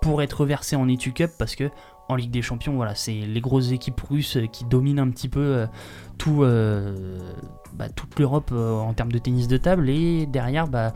[0.00, 1.70] pour être versés en Etu Cup parce que
[2.08, 5.28] en Ligue des Champions, voilà, c'est les grosses équipes russes euh, qui dominent un petit
[5.28, 5.66] peu euh,
[6.18, 6.40] tout,
[7.74, 10.92] bah, toute l'Europe en termes de tennis de table et derrière, bah,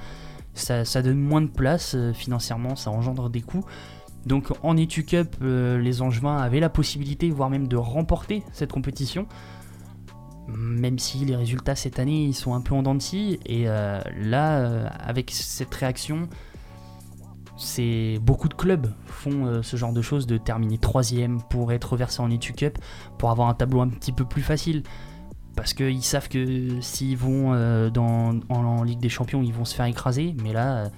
[0.55, 3.65] ça, ça donne moins de place financièrement, ça engendre des coûts.
[4.27, 9.27] Donc en Etu Cup, les Angevins avaient la possibilité, voire même de remporter cette compétition.
[10.49, 12.99] Même si les résultats cette année sont un peu en dents.
[13.13, 16.29] Et euh, là, euh, avec cette réaction,
[17.57, 21.97] c'est beaucoup de clubs font euh, ce genre de choses, de terminer troisième pour être
[21.97, 22.79] versé en Etu Cup,
[23.19, 24.83] pour avoir un tableau un petit peu plus facile.
[25.57, 27.53] Parce qu'ils savent que s'ils vont
[27.91, 30.35] dans, en, Ligue des Champions, ils vont se faire écraser.
[30.43, 30.91] Mais là,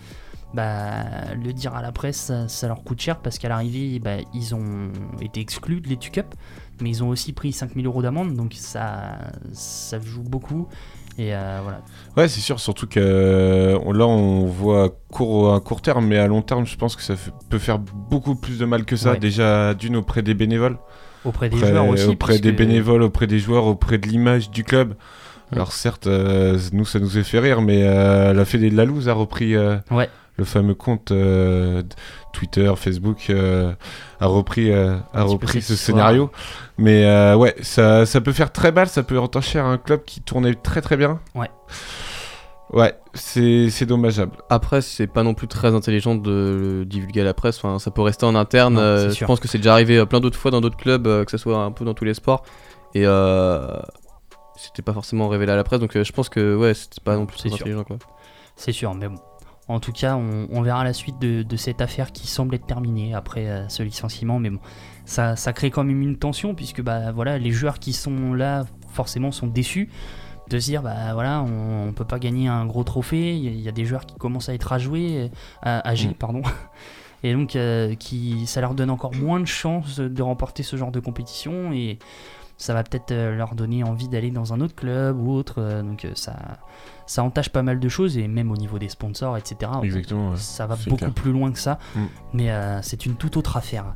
[0.57, 1.05] bah,
[1.40, 4.55] le dire à la presse, ça, ça leur coûte cher parce qu'à l'arrivée, bah, ils
[4.55, 4.90] ont
[5.21, 6.27] été exclus de l'Etu Cup.
[6.83, 9.16] Mais ils ont aussi pris 5000 euros d'amende, donc ça,
[9.53, 10.69] ça joue beaucoup.
[11.16, 11.81] Et euh, voilà.
[12.19, 16.19] Ouais, c'est sûr, surtout que euh, là on voit à court, à court terme, mais
[16.19, 18.97] à long terme, je pense que ça fait- peut faire beaucoup plus de mal que
[18.97, 19.12] ça.
[19.12, 19.19] Ouais.
[19.19, 20.77] Déjà, d'une auprès des bénévoles.
[21.25, 24.62] Auprès des joueurs aussi, Auprès des que- bénévoles, auprès des joueurs, auprès de l'image du
[24.62, 24.95] club.
[25.53, 27.83] Alors certes, euh, nous ça nous a fait rire, mais
[28.35, 29.57] la Fédé de la Louse a repris
[29.90, 30.11] Ouais.
[30.37, 31.83] Le fameux compte euh,
[32.33, 33.72] Twitter, Facebook, euh,
[34.20, 35.79] a repris, euh, a repris ce histoire.
[35.96, 36.31] scénario.
[36.79, 40.20] Mais euh, ouais, ça, ça peut faire très mal, ça peut entacher un club qui
[40.20, 41.20] tournait très très bien.
[41.35, 41.51] Ouais.
[42.72, 44.33] Ouais, c'est c'est dommageable.
[44.51, 46.31] Après, c'est pas non plus très intelligent de
[46.81, 47.59] le divulguer à la presse.
[47.59, 48.75] Enfin, ça peut rester en interne.
[48.75, 51.25] Non, euh, je pense que c'est déjà arrivé plein d'autres fois dans d'autres clubs, euh,
[51.25, 52.42] que ce soit un peu dans tous les sports.
[52.94, 53.68] Et euh,
[54.57, 55.79] c'était pas forcément révélé à la presse.
[55.79, 57.66] Donc euh, je pense que ouais, c'était pas non plus C'est très sûr.
[57.66, 57.96] intelligent quoi.
[58.57, 59.20] C'est sûr, mais bon.
[59.68, 62.66] En tout cas, on, on verra la suite de, de cette affaire qui semble être
[62.66, 64.38] terminée après euh, ce licenciement.
[64.38, 64.61] Mais bon,
[65.05, 68.64] ça, ça crée quand même une tension puisque bah, voilà, les joueurs qui sont là
[68.92, 69.88] forcément sont déçus
[70.48, 73.35] de se dire bah voilà on, on peut pas gagner un gros trophée.
[73.37, 75.31] Il y, a- il y a des joueurs qui commencent à être à jouer,
[75.62, 76.14] à, âgés, Mm.
[76.14, 76.42] pardon.
[77.24, 80.92] Et donc euh, qui, ça leur donne encore moins de chances de remporter ce genre
[80.92, 81.98] de compétition et
[82.59, 85.83] ça va peut-être euh, leur donner envie d'aller dans un autre club ou autre.
[85.83, 86.37] donc ça,
[87.07, 89.71] ça entache pas mal de choses et même au niveau des sponsors, etc.
[89.83, 90.37] Exactement, ouais.
[90.37, 91.12] Ça va beaucoup clair.
[91.12, 92.01] plus loin que ça, Mm.
[92.35, 93.95] mais euh, c'est une toute autre affaire.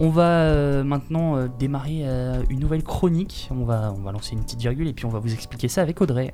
[0.00, 3.48] On va euh, maintenant euh, démarrer euh, une nouvelle chronique.
[3.50, 5.82] On va, on va lancer une petite virgule et puis on va vous expliquer ça
[5.82, 6.32] avec Audrey.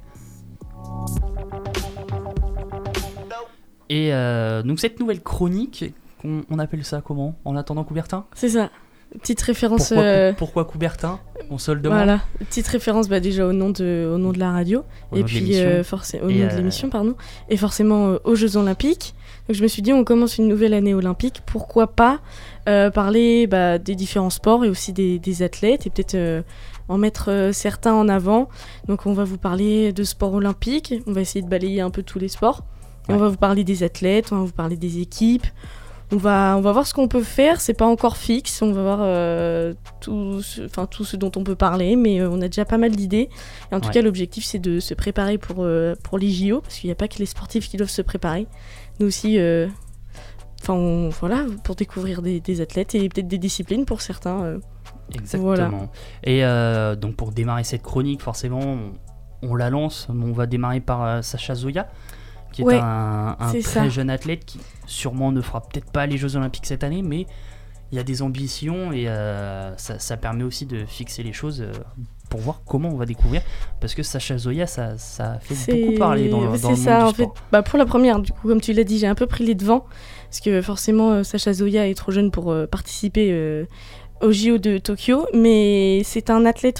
[3.88, 7.36] Et euh, donc cette nouvelle chronique, on, on appelle ça comment?
[7.44, 8.26] En attendant Coubertin?
[8.34, 8.70] C'est ça.
[9.20, 9.88] Petite référence.
[9.88, 11.18] pourquoi, euh, pourquoi Coubertin
[11.50, 11.98] On se le demande.
[11.98, 15.20] Voilà, petite référence bah, déjà au nom de, au nom de la radio Au et
[15.20, 15.64] nom de puis l'émission.
[15.66, 17.14] euh, forcé- au Et, nom de euh, l'émission pardon
[17.48, 19.14] et forcément euh, aux Jeux Olympiques.
[19.48, 22.20] Donc je me suis dit on commence une nouvelle année olympique, pourquoi pas
[22.68, 26.42] euh, parler bah, des différents sports et aussi des, des athlètes et peut-être euh,
[26.88, 28.48] en mettre euh, certains en avant.
[28.88, 32.02] Donc on va vous parler de sport olympique, on va essayer de balayer un peu
[32.02, 32.62] tous les sports.
[33.10, 35.46] On va vous parler des athlètes, on va vous parler des équipes.
[36.10, 38.82] On va, on va voir ce qu'on peut faire, c'est pas encore fixe, on va
[38.82, 42.46] voir euh, tout, ce, enfin, tout ce dont on peut parler, mais euh, on a
[42.48, 43.28] déjà pas mal d'idées.
[43.70, 43.94] Et en tout Ouais.
[43.94, 46.96] cas, l'objectif c'est de se préparer pour, euh, pour les JO, parce qu'il n'y a
[46.96, 48.46] pas que les sportifs qui doivent se préparer.
[49.00, 49.38] Nous aussi,
[50.62, 54.58] enfin voilà, pour découvrir des, des athlètes et peut-être des disciplines pour certains.
[55.14, 55.42] Exactement.
[55.42, 55.70] Voilà.
[56.24, 58.92] Et donc pour démarrer cette chronique, forcément, on,
[59.42, 60.08] on la lance.
[60.10, 61.86] On va démarrer par Sacha Zoya,
[62.52, 63.88] qui est Ouais, un, un très ça.
[63.88, 67.26] jeune athlète qui sûrement ne fera peut-être pas les Jeux Olympiques cette année, mais
[67.92, 71.60] il y a des ambitions et euh, ça, ça permet aussi de fixer les choses.
[71.62, 71.72] euh,
[72.28, 73.40] pour voir comment on va découvrir
[73.80, 77.02] parce que Sacha Zoya ça, ça fait beaucoup parler dans, dans c'est le ça, monde
[77.04, 77.34] en du sport.
[77.34, 77.42] fait.
[77.50, 79.54] Bah, pour la première, du coup, comme tu l'as dit, j'ai un peu pris les
[79.54, 79.86] devants.
[80.28, 83.66] Parce que forcément, euh, Sacha Zoya est trop jeune pour participer
[84.20, 85.26] au JO de Tokyo.
[85.32, 86.78] Mais c'est un athlète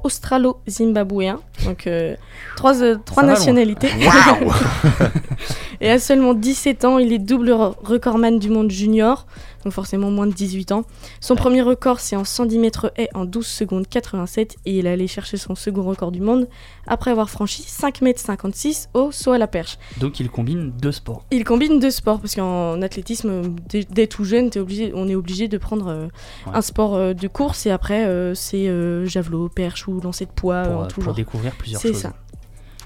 [0.00, 1.38] franco-australo-zimbabwéen.
[1.64, 2.14] Donc, euh,
[2.56, 3.88] trois, euh, trois nationalités.
[5.80, 9.26] Et à seulement 17 ans, il est double re- recordman du monde junior.
[9.64, 10.84] Donc forcément moins de 18 ans.
[11.20, 14.56] Son premier record, c'est en 110 mètres haies en 12 secondes 87.
[14.66, 16.48] Et il est allé chercher son second record du monde
[16.86, 19.78] après avoir franchi 5 mètres 56 au saut à la perche.
[19.98, 24.24] donc il combine deux sports Il combine deux sports parce qu'en athlétisme, dès, dès tout
[24.24, 26.06] jeune, obligé, on est obligé de prendre euh,
[26.46, 26.52] Ouais.
[26.54, 28.66] un sport euh, de course et après euh, c'est
[29.06, 31.14] javelot, perche ou lancer de poids pour, en tout pour genre.
[31.14, 32.12] découvrir plusieurs C'est choses ça.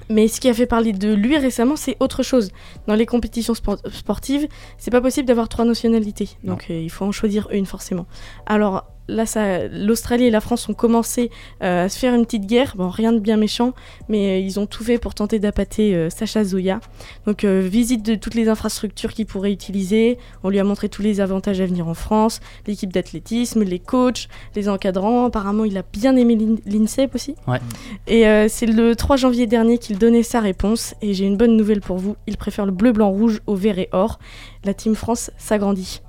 [0.08, 2.50] Mais ce qui a fait parler de lui récemment, c'est autre chose.
[2.86, 4.46] Dans les compétitions spor- sportives,
[4.78, 6.30] c'est pas possible d'avoir trois nationalités.
[6.42, 8.06] Donc euh, il faut en choisir une forcément.
[8.46, 9.24] Alors là,
[9.68, 11.30] l'Australie et la France ont commencé
[11.62, 12.74] euh, à se faire une petite guerre.
[12.76, 13.72] Bon, rien de bien méchant,
[14.08, 16.80] mais euh, ils ont tout fait pour tenter d'appâter euh, Sacha Zoya.
[17.26, 20.18] Donc visite de toutes les infrastructures qu'il pourrait utiliser.
[20.42, 24.28] On lui a montré tous les avantages à venir en France, l'équipe d'athlétisme, les coachs,
[24.56, 25.26] les encadrants.
[25.26, 27.34] Apparemment, il a bien aimé l'In- l'INSEP aussi.
[27.46, 27.60] Ouais.
[28.06, 30.94] Et c'est le 3 janvier dernier qu'il donnait sa réponse.
[31.02, 32.16] Et j'ai une bonne nouvelle pour vous.
[32.26, 34.18] Il préfère le bleu, blanc, rouge au vert et or.
[34.64, 36.00] La Team France s'agrandit.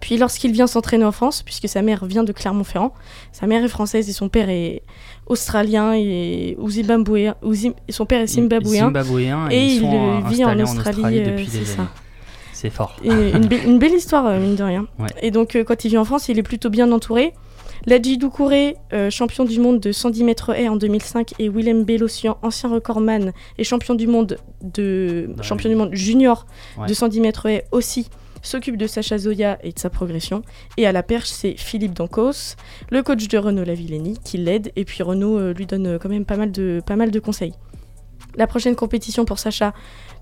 [0.00, 2.92] Puis lorsqu'il vient s'entraîner en France, puisque sa mère vient de Clermont-Ferrand,
[3.32, 4.82] sa mère est française et son père est
[5.26, 7.34] australien et ou zimbabwéen,
[7.88, 8.86] son père est zimbabwéen.
[8.86, 11.64] Zimbabwéen, et et ils il sont, vit en en Australie, Australie euh, depuis c'est des
[11.64, 11.80] ça.
[11.82, 11.88] années.
[12.52, 12.96] C'est fort.
[13.02, 14.86] Une, be- une belle histoire, euh, mine de rien.
[14.98, 15.08] Ouais.
[15.22, 17.32] Et donc, euh, quand il vient en France, il est plutôt bien entouré.
[17.86, 22.36] Ladji Doucouré, euh, champion du monde de 110 mètres haies en 2005, et Willem Bellossian,
[22.42, 26.44] ancien recordman et champion du monde de Dans champion du monde junior
[26.76, 26.86] Ouais.
[26.86, 28.10] de 110 mètres haies aussi,
[28.42, 30.42] s'occupe de Sacha Zoya et de sa progression.
[30.76, 32.56] Et à la perche, c'est Philippe Dancos,
[32.90, 34.72] le coach de Renaud Lavillenie, qui l'aide.
[34.76, 37.18] Et puis Renaud euh, lui donne euh, quand même pas mal de, pas mal de
[37.20, 37.54] conseils.
[38.36, 39.74] La prochaine compétition pour Sacha,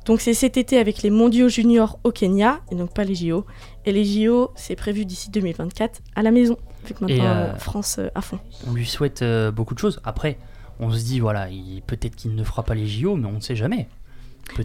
[0.06, 3.44] donc c'est cet été avec les mondiaux juniors au Kenya, et donc pas les JO.
[3.84, 8.00] Et les JO, c'est prévu d'ici 2024 à la maison, vu que maintenant euh, France
[8.14, 8.38] à fond.
[8.66, 9.22] On lui souhaite
[9.54, 10.00] beaucoup de choses.
[10.04, 10.38] Après,
[10.80, 13.40] on se dit, voilà, il- peut-être qu'il ne fera pas les JO, mais on ne
[13.40, 13.88] sait jamais.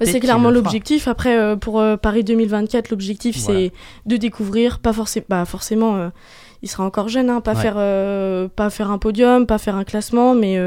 [0.01, 1.07] C'est clairement l'objectif.
[1.07, 3.59] Après, euh, pour euh, Paris 2024, l'objectif Voilà.
[3.59, 3.71] c'est
[4.05, 6.09] de découvrir, pas forcément, bah, forcément, euh,
[6.63, 7.61] il sera encore jeune, hein, pas Ouais.
[7.61, 10.57] faire, pas faire un podium, pas faire un classement, mais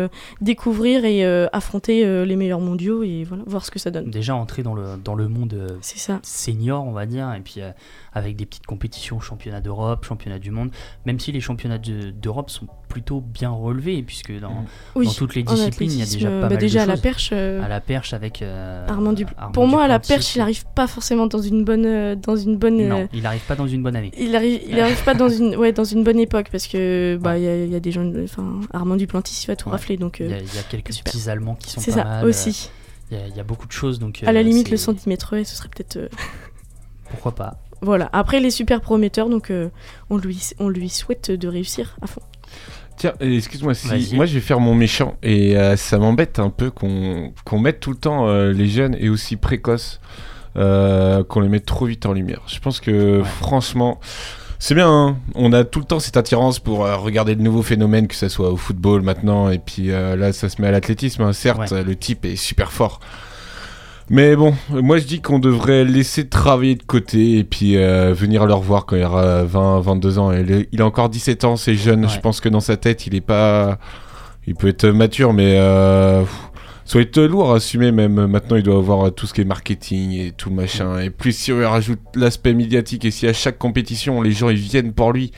[0.43, 4.11] découvrir et affronter les meilleurs mondiaux et voilà, voir ce que ça donne.
[4.11, 6.21] Déjà entrer dans le, dans le monde ça.
[6.23, 7.63] senior, on va dire, et puis
[8.13, 10.71] avec des petites compétitions, championnat d'Europe, championnat du monde,
[11.07, 12.67] même si les championnats de- d'Europe sont
[12.97, 16.29] plutôt bien relevés, puisque dans, Oui, dans toutes les disciplines, il y a athlétisme, déjà
[16.31, 19.13] pas bah, mal déjà de à la perche, euh, À la perche avec euh, Armand
[19.13, 22.15] Dupl- Armand Pour moi, à la perche, il arrive pas forcément dans une bonne, euh,
[22.17, 22.81] dans une bonne.
[22.81, 24.13] euh, Non, il arrive pas dans une bonne année.
[24.19, 27.37] Il arrive, il arrive pas dans une, ouais, dans une bonne époque parce que bah
[27.37, 29.73] il y, a- il y a des gens, enfin Armand Duplantis il va tout Ouais.
[29.73, 30.21] rafler donc.
[30.21, 31.13] Il y, euh, a, il y a quelques super.
[31.13, 32.25] petits Allemands qui sont C'est pas ça, mal.
[32.25, 32.71] aussi.
[33.13, 34.23] euh, Il y, a, il y a beaucoup de choses, donc.
[34.25, 35.97] à la limite, le c'est- 110 mètres ce serait peut-être.
[35.99, 36.09] euh,
[37.11, 38.09] Pourquoi pas Voilà.
[38.13, 39.69] Après, les super prometteurs, donc euh,
[40.11, 42.23] on lui, on lui souhaite de réussir à fond.
[42.97, 46.71] Tiens, excuse-moi, si moi je vais faire mon méchant et euh, ça m'embête un peu
[46.71, 50.01] qu'on mette tout le temps euh, les jeunes et aussi précoces,
[50.57, 52.41] euh, qu'on les mette trop vite en lumière.
[52.47, 54.01] Je pense que franchement,
[54.59, 55.17] c'est bien, hein.
[55.35, 58.51] on a tout le temps cette attirance pour regarder de nouveaux phénomènes, que ce soit
[58.51, 61.33] au football maintenant, et puis là ça se met à l'athlétisme, hein.
[61.35, 61.85] certes, Ouais.
[61.85, 63.01] le type est super fort.
[64.09, 68.47] Mais bon, moi je dis qu'on devrait laisser travailler de côté et puis euh, venir
[68.47, 70.33] le revoir quand il aura 20, 22 ans.
[70.33, 72.09] Il, a encore 17 ans, c'est jeune.
[72.09, 73.79] Je pense que dans sa tête, il est pas.
[74.47, 75.57] Il peut être mature, mais.
[75.59, 76.25] Euh...
[76.85, 79.45] Ça va être lourd à assumer, même maintenant il doit avoir tout ce qui est
[79.45, 81.01] marketing et tout machin.
[81.01, 84.57] Et plus si on rajoute l'aspect médiatique et si à chaque compétition les gens ils
[84.57, 85.33] viennent pour lui,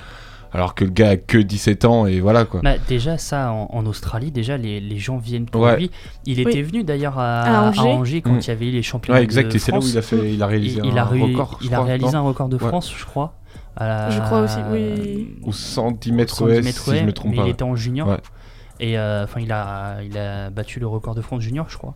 [0.53, 2.61] alors que le gars a que 17 ans et voilà quoi.
[2.63, 5.77] Bah, déjà, ça, en, en Australie, déjà, les, les gens viennent pour Ouais.
[5.77, 5.91] lui.
[6.27, 6.43] Il Oui.
[6.51, 7.81] était venu d'ailleurs à, À Angers.
[7.81, 8.41] à Angers quand Mm.
[8.41, 9.93] il y avait eu les championnats Ouais, exact, de et c'est là où France.
[9.93, 11.59] il a, fait, il a réalisé il, il un a, record.
[11.63, 12.69] il a réalisé un record de Ouais.
[12.69, 13.35] France, je crois.
[13.77, 15.37] à la- Je crois aussi, oui.
[15.45, 17.45] Ou 110 mètres 110 OS, si je me trompe mais pas.
[17.47, 18.09] il était en junior.
[18.09, 18.17] Ouais.
[18.81, 21.95] Et euh, enfin, il, a, il a battu le record de France junior, je crois.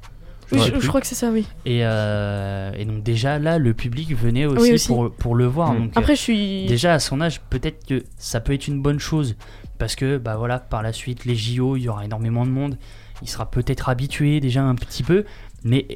[0.52, 1.46] Oui, je, crois que c'est ça, oui.
[1.64, 4.88] Et, euh, et donc déjà là, le public venait aussi, Oui, aussi.
[4.88, 5.72] Pour, pour le voir.
[5.74, 5.78] Mm.
[5.78, 6.66] Donc, Après, euh, je suis.
[6.66, 9.36] déjà à son âge, peut-être que ça peut être une bonne chose
[9.78, 12.76] parce que bah voilà, par la suite les JO, il y aura énormément de monde.
[13.22, 15.24] Il sera peut-être habitué déjà un petit peu,
[15.64, 15.86] mais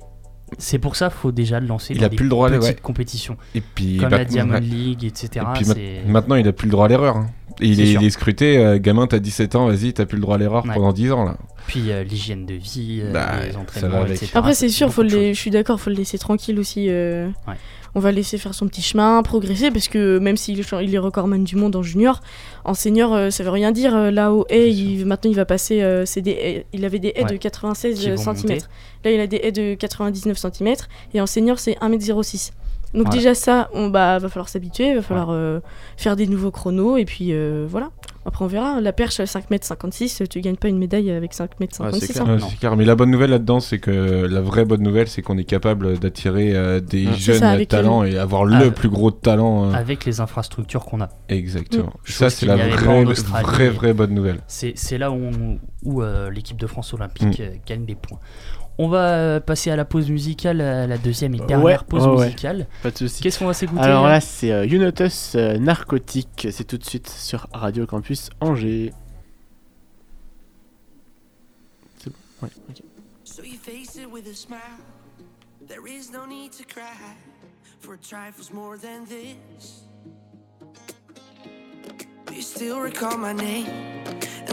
[0.58, 2.50] c'est pour ça faut déjà le lancer Il dans a des plus le droit à
[2.52, 2.80] petites ouais.
[2.80, 4.58] compétitions Et puis comme la Diamond.
[4.60, 5.28] League, etc.
[5.34, 7.16] Et puis ma- c'est- maintenant, il a plus le droit à l'erreur.
[7.16, 7.30] hein.
[7.58, 8.02] Il est, sûr.
[8.02, 10.64] il est scruté, euh, gamin, t'as 17 ans, vas-y, t'as plus le droit à l'erreur
[10.66, 10.74] Ouais.
[10.74, 11.36] pendant 10 ans là.
[11.66, 14.30] Puis euh, l'hygiène de vie, euh, Bah, les entraînements, etc.
[14.34, 16.86] Après, c'est sûr, faut je suis d'accord, faut le laisser tranquille aussi.
[16.88, 17.54] euh, Ouais.
[17.94, 20.98] On va laisser faire son petit chemin, progresser, parce que même s'il est, il est
[20.98, 22.20] recordman du monde en junior,
[22.64, 24.10] en senior, euh, ça veut rien dire.
[24.12, 25.06] Là au haies, il...
[25.06, 25.80] maintenant il va passer.
[25.80, 27.30] euh, c'est des haies- Il avait des haies Ouais.
[27.30, 28.36] de 96 Qui vont cm.
[28.36, 28.58] monter.
[29.04, 30.74] Là, il a des haies de 99 cm.
[31.14, 32.52] Et en senior, c'est 1m06.
[32.92, 33.10] Donc, Voilà.
[33.16, 35.60] déjà, ça, on bah, va falloir s'habituer, va falloir euh,
[35.96, 37.90] faire des nouveaux chronos, et puis euh, voilà.
[38.26, 38.80] Après, on verra.
[38.80, 41.82] La perche, 5m56, tu gagnes pas une médaille avec 5m56.
[41.82, 42.36] Ouais, c'est hein.
[42.50, 42.76] C'est clair.
[42.76, 43.90] Mais la bonne nouvelle là-dedans, c'est que
[44.28, 48.10] la vraie bonne nouvelle, c'est qu'on est capable d'attirer euh, des jeunes ça, talents le-
[48.10, 49.70] et avoir Ah, le plus gros talent.
[49.70, 51.08] euh, avec les infrastructures qu'on a.
[51.28, 51.84] Exactement.
[51.86, 52.10] Mm.
[52.10, 54.40] Ça, c'est la vraie, vraie, vraie bonne nouvelle.
[54.48, 57.58] C'est c'est là où, on- où euh, l'équipe de France olympique Mm.
[57.66, 58.18] gagne des points.
[58.78, 62.06] On va euh, passer à la pause musicale, à la deuxième et dernière Ouais, pause
[62.06, 62.26] ouais.
[62.26, 62.66] musicale.
[62.82, 63.22] Pas de soucis.
[63.22, 66.48] Qu'est-ce qu'on va s'écouter Alors là là, c'est euh, Unotus euh, Narcotique.
[66.50, 68.92] C'est tout de suite sur Radio Campus Angers.
[71.98, 72.82] C'est bon Ouais, ok.
[73.24, 74.60] So you face it with a smile.
[75.66, 76.84] There is no need to cry
[77.80, 79.84] for trifles more than this.
[82.26, 83.66] Do you still recall my name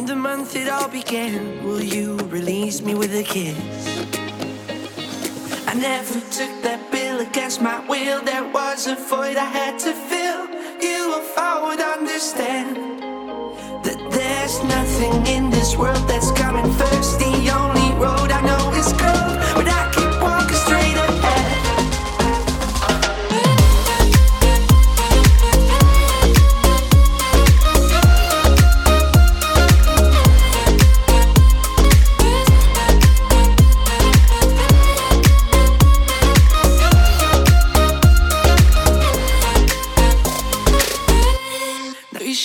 [0.05, 1.63] the month it all began?
[1.63, 3.57] Will you release me with a kiss?
[5.67, 8.21] I never took that bill against my will.
[8.21, 10.47] There was a void I had to fill.
[10.81, 12.75] You, if I would understand
[13.85, 17.19] that there's nothing in this world that's coming first.
[17.19, 19.83] The only road I know is cold, but I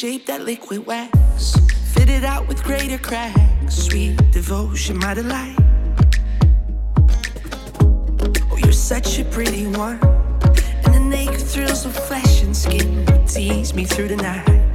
[0.09, 1.55] shape that liquid wax,
[1.93, 3.75] fit it out with greater cracks.
[3.75, 5.55] Sweet devotion, my delight.
[8.51, 10.01] Oh, you're such a pretty one,
[10.85, 14.68] and the naked thrills of flesh and skin tease me through the night.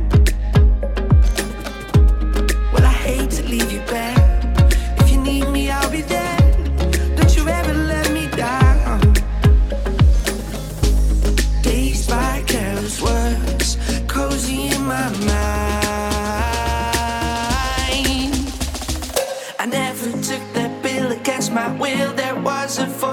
[22.75, 23.12] There was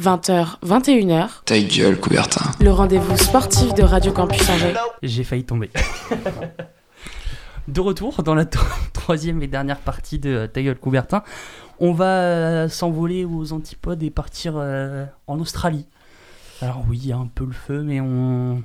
[0.00, 2.40] 20h, 21h, Ta gueule, Coubertin.
[2.60, 4.72] le rendez-vous sportif de Radio Campus Angers.
[5.02, 5.68] J'ai failli tomber.
[7.68, 11.22] de retour dans la tro- troisième et dernière partie de euh, Ta gueule Coubertin.
[11.80, 15.86] On va euh, s'envoler aux antipodes et partir euh, en Australie.
[16.62, 18.62] Alors oui, il y a un peu le feu, mais on,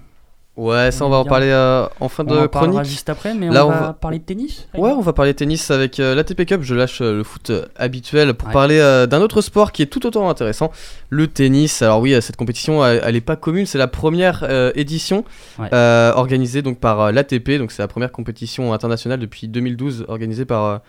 [0.57, 2.83] Ouais, ça on va en parler euh, en fin On de en chronique.
[2.85, 5.69] juste après, mais Là, on va parler de tennis Ouais, on va parler de tennis
[5.69, 6.61] avec euh, l'ATP Cup.
[6.63, 8.53] Je lâche euh, le foot habituel pour Ouais.
[8.53, 8.79] parler
[9.09, 10.71] d'un autre sport qui est tout autant intéressant,
[11.09, 11.81] le tennis.
[11.81, 13.65] Alors oui, cette compétition, elle, elle est pas commune.
[13.65, 14.45] C'est la première
[14.75, 15.25] édition
[15.59, 15.69] Ouais.
[15.73, 17.57] organisée donc par l'ATP.
[17.57, 20.79] Donc c'est la première compétition internationale depuis 2012 organisée par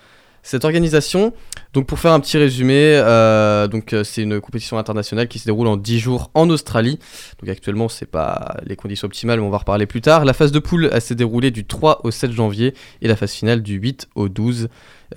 [0.47, 1.33] cette organisation.
[1.73, 5.67] Donc pour faire un petit résumé, euh, euh, c'est une compétition internationale qui se déroule
[5.67, 7.01] en 10 jours en Australie.
[7.41, 10.25] Donc actuellement c'est pas les conditions optimales, mais on va en reparler plus tard.
[10.25, 13.61] La phase de poule s'est déroulée du 3 au 7 janvier et la phase finale
[13.61, 14.69] du 8 au 12.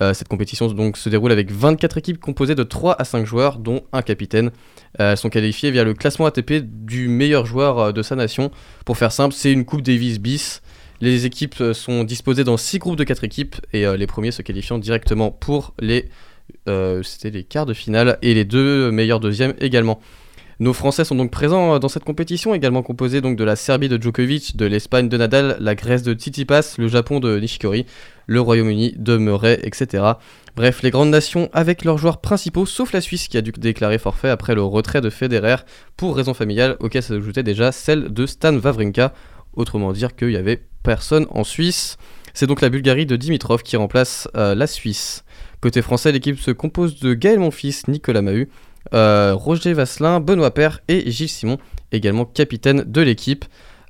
[0.02, 3.58] Euh, cette compétition donc se déroule avec 24 équipes composées de 3 à 5 joueurs,
[3.58, 4.50] dont un capitaine.
[4.98, 8.50] Euh, elles sont qualifiées via le classement ATP du meilleur joueur de sa nation.
[8.84, 10.60] Pour faire simple, c'est une Coupe Davis bis.
[11.00, 14.32] Les équipes euh, sont disposées dans 6 groupes de 4 équipes et euh, les premiers
[14.32, 16.10] se qualifiant directement pour les,
[16.68, 20.00] euh, c'était les quarts de finale et les deux meilleurs deuxièmes également.
[20.58, 24.00] Nos Français sont donc présents dans cette compétition, également composée donc de la Serbie de
[24.00, 27.86] Djokovic, de l'Espagne de Nadal, la Grèce de Tsitsipas, le Japon de Nishikori,
[28.26, 30.04] le Royaume-Uni de Murray, etc.
[30.56, 33.96] Bref, les grandes nations avec leurs joueurs principaux, sauf la Suisse qui a dû déclarer
[33.96, 35.56] forfait après le retrait de Federer
[35.96, 39.14] pour raison familiale, auquel s'ajoutait déjà celle de Stan Wawrinka,
[39.54, 41.96] autrement dire qu'il y avait personne en Suisse.
[42.34, 45.24] C'est donc la Bulgarie de Dimitrov qui remplace euh, la Suisse.
[45.60, 48.48] Côté français, l'équipe se compose de Gaël Monfils, Nicolas Mahut,
[48.94, 51.58] euh, Roger Vasselin, Benoît Paire et Gilles Simon,
[51.92, 53.44] également capitaine de l'équipe.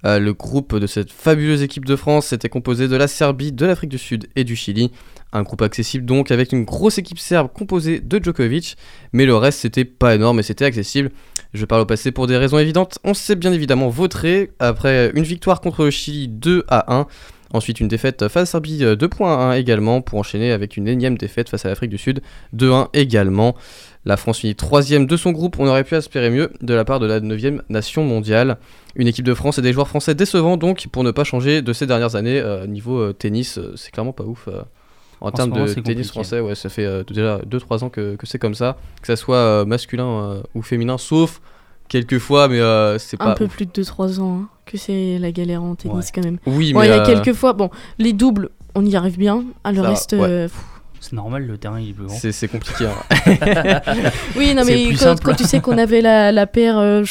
[0.06, 3.66] Euh, le groupe de cette fabuleuse équipe de France était composé de la Serbie, de
[3.66, 4.90] l'Afrique du Sud et du Chili.
[5.32, 8.76] Un groupe accessible donc avec une grosse équipe serbe composée de Djokovic,
[9.12, 11.10] mais le reste c'était pas énorme et c'était accessible.
[11.52, 12.98] Je parle au passé pour des raisons évidentes.
[13.04, 17.06] On s'est bien évidemment vautré après une victoire contre le Chili 2 à 1.
[17.52, 20.76] Ensuite, une défaite face à Serbie euh, 2 points à 1 également, pour enchaîner avec
[20.76, 22.20] une énième défaite face à l'Afrique du Sud
[22.56, 23.56] 2-1 également.
[24.04, 27.00] La France finit troisième de son groupe, on aurait pu espérer mieux de la part
[27.00, 28.56] de la 9 nation mondiale.
[28.96, 31.72] Une équipe de France et des joueurs français décevants donc, pour ne pas changer de
[31.72, 32.40] ces dernières années.
[32.40, 34.48] Euh, niveau euh, tennis, euh, c'est clairement pas ouf.
[35.20, 36.04] En, En termes moment, de tennis compliqué.
[36.08, 38.78] français, ouais, ça fait euh, déjà 2-3 ans que, que c'est comme ça.
[39.02, 41.40] Que ça soit euh, masculin euh, ou féminin, sauf
[41.88, 43.52] quelques fois, mais euh, c'est Un pas peu ouf.
[43.56, 46.12] plus de 2-3 ans hein, que c'est la galère en tennis Ouais.
[46.14, 46.38] quand même.
[46.46, 47.68] Oui, Bon, mais, il y a euh, quelques fois, bon,
[47.98, 49.44] les doubles, on y arrive bien.
[49.66, 50.12] Le Ça va, reste.
[50.12, 50.20] ouais.
[50.22, 50.48] euh.
[51.00, 52.14] C'est normal, le terrain il est plus grand.
[52.16, 52.86] C'est compliqué.
[52.86, 53.80] hein.
[54.36, 57.02] Oui, non, mais quand, tu sais qu'on avait la, la paire, euh,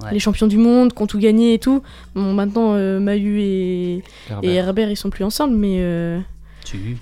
[0.00, 0.12] Ouais.
[0.12, 1.82] les champions du monde, qui ont tout gagné et tout.
[2.14, 4.48] Bon, maintenant, euh, Mahu et Herbert.
[4.50, 5.78] et Herbert, ils sont plus ensemble, mais.
[5.80, 6.20] euh,
[6.64, 6.96] Tu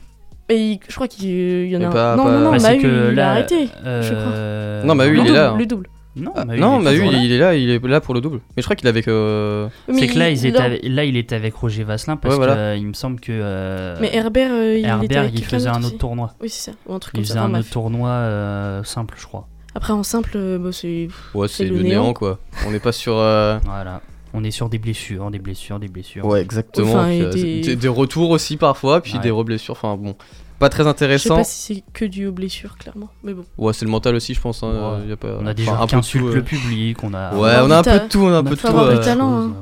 [0.49, 1.91] et il- je crois qu'il y en a Mais un.
[1.91, 3.67] pas- non, pas- non, non, Bah, c'est Mahu, que il là, a arrêté.
[3.67, 5.25] je euh, Non, Mahu, crois.
[5.25, 5.49] il est Le là.
[5.51, 5.89] double, Le double.
[6.19, 7.23] Non, Ah, Mahu, non, il est Mahu, toujours il, là.
[7.25, 8.41] il est là, il est là pour le double.
[8.57, 9.69] Mais je crois qu'il avait que.
[9.87, 10.65] Mais C'est que là, il- ils étaient non.
[10.65, 12.55] avec- là, il était avec Roger Vasselin parce Ouais, voilà.
[12.55, 13.33] que euh, il me semble que.
[13.33, 16.33] euh, Mais Herbert, euh, il était Herbert, avec il quelqu'un faisait un autre tournoi.
[16.41, 16.77] Oui, c'est ça.
[16.87, 17.43] Ou un truc Il comme faisait ça.
[17.43, 19.47] un enfin, autre tournoi euh, simple, je crois.
[19.75, 21.09] Après, en simple, euh, bah, c'est.
[21.35, 22.39] Ouais, c'est le néant, quoi.
[22.67, 23.19] On n'est pas sur.
[23.19, 24.01] euh, Voilà.
[24.35, 26.25] On est sur des blessures, des blessures, des blessures.
[26.27, 26.93] Ouais, exactement.
[26.93, 27.77] Enfin, Puis, et euh, des- des...
[27.77, 29.21] des retours aussi parfois, puis Ouais.
[29.21, 29.73] des reblessures.
[29.73, 30.15] Enfin bon,
[30.59, 31.37] pas très Je sais intéressant.
[31.37, 33.09] pas si c'est que dû aux blessures, clairement.
[33.23, 33.45] Mais bon.
[33.57, 34.63] Ouais, c'est le mental aussi, je pense.
[34.63, 35.09] hein, Ouais.
[35.09, 35.39] y a pas...
[35.41, 36.43] On a des enfin, un qui peu de insultent tout, le euh.
[36.43, 37.35] public, on a.
[37.35, 38.67] Ouais, on a un peu de tout, on a un peu de tout.
[38.67, 39.03] avoir du euh.
[39.05, 39.53] talent, hein.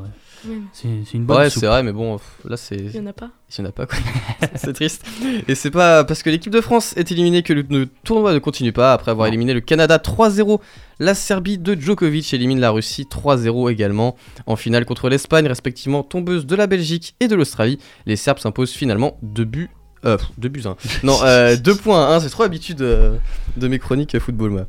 [0.47, 0.59] Ouais.
[0.73, 2.77] C'est une bonne Ouais, c'est vrai, mais bon, là c'est.
[2.77, 3.31] Il y en a pas.
[3.51, 3.99] Il y en a pas quoi.
[4.57, 5.05] c'est triste.
[5.49, 8.39] Et c'est pas parce que l'équipe de France est éliminée que le, le tournoi ne
[8.39, 8.93] continue pas.
[8.93, 10.61] Après avoir éliminé le Canada 3-0,
[10.99, 14.17] la Serbie de Djokovic élimine la Russie 3-0 également.
[14.47, 18.73] En finale contre l'Espagne, respectivement tombeuse de la Belgique et de l'Australie, les Serbes s'imposent
[18.73, 19.71] finalement 2 buts.
[20.05, 20.77] Euh, 2 buts 1.
[21.03, 21.19] Non,
[21.57, 23.17] 2 points à 1, c'est trop habitude euh,
[23.57, 24.67] de mes chroniques football, moi.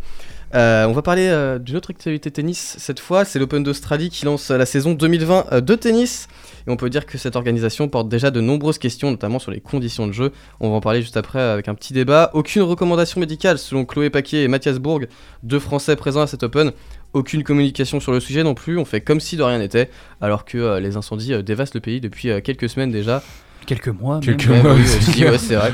[0.56, 4.26] Euh, on va parler euh, d'une autre activité tennis cette fois, c'est l'Open d'Australie qui
[4.26, 6.28] lance euh, la saison 2020 euh, de tennis.
[6.66, 9.60] Et on peut dire que cette organisation porte déjà de nombreuses questions, notamment sur les
[9.60, 10.32] conditions de jeu.
[10.60, 12.32] On va en parler juste après avec un petit débat.
[12.34, 15.02] Aucune recommandation médicale selon Chloé Paquet et Mathias Bourg,
[15.44, 16.72] deux Français présents à cet Open.
[17.14, 19.90] Aucune communication sur le sujet non plus, on fait comme si de rien n'était,
[20.20, 23.24] alors que euh, les incendies euh, dévastent le pays depuis euh, quelques semaines déjà.
[23.66, 24.58] Quelques mois, Quelques même.
[24.58, 24.98] Ouais, mois oui, aussi.
[24.98, 25.72] aussi, ouais, c'est vrai.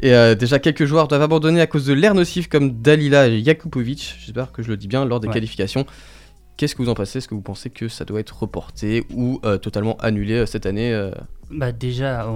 [0.00, 3.42] Et euh, déjà quelques joueurs doivent abandonner à cause de l'air nocif comme Dalila et
[3.42, 5.34] Jakupovic, j'espère que je le dis bien, lors des Ouais.
[5.34, 5.86] qualifications.
[6.56, 7.18] Qu'est-ce que vous en pensez?
[7.18, 10.66] Est-ce que vous pensez que ça doit être reporté ou euh, totalement annulé euh, cette
[10.66, 11.10] année euh?
[11.50, 12.26] Bah déjà,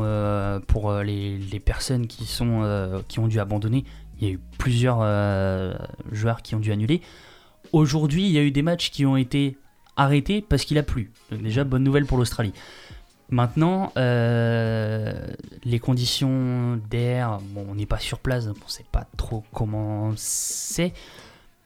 [0.68, 3.84] pour les, les personnes qui, sont, qui ont dû abandonner,
[4.18, 5.00] il y a eu plusieurs
[6.10, 7.02] joueurs qui ont dû annuler.
[7.72, 9.58] Aujourd'hui, il y a eu des matchs qui ont été
[9.98, 11.12] arrêtés parce qu'il a plu.
[11.30, 12.54] Donc déjà, bonne nouvelle pour l'Australie.
[13.32, 15.14] Maintenant, euh,
[15.64, 19.42] les conditions d'air, bon, on n'est pas sur place, donc on ne sait pas trop
[19.54, 20.92] comment c'est.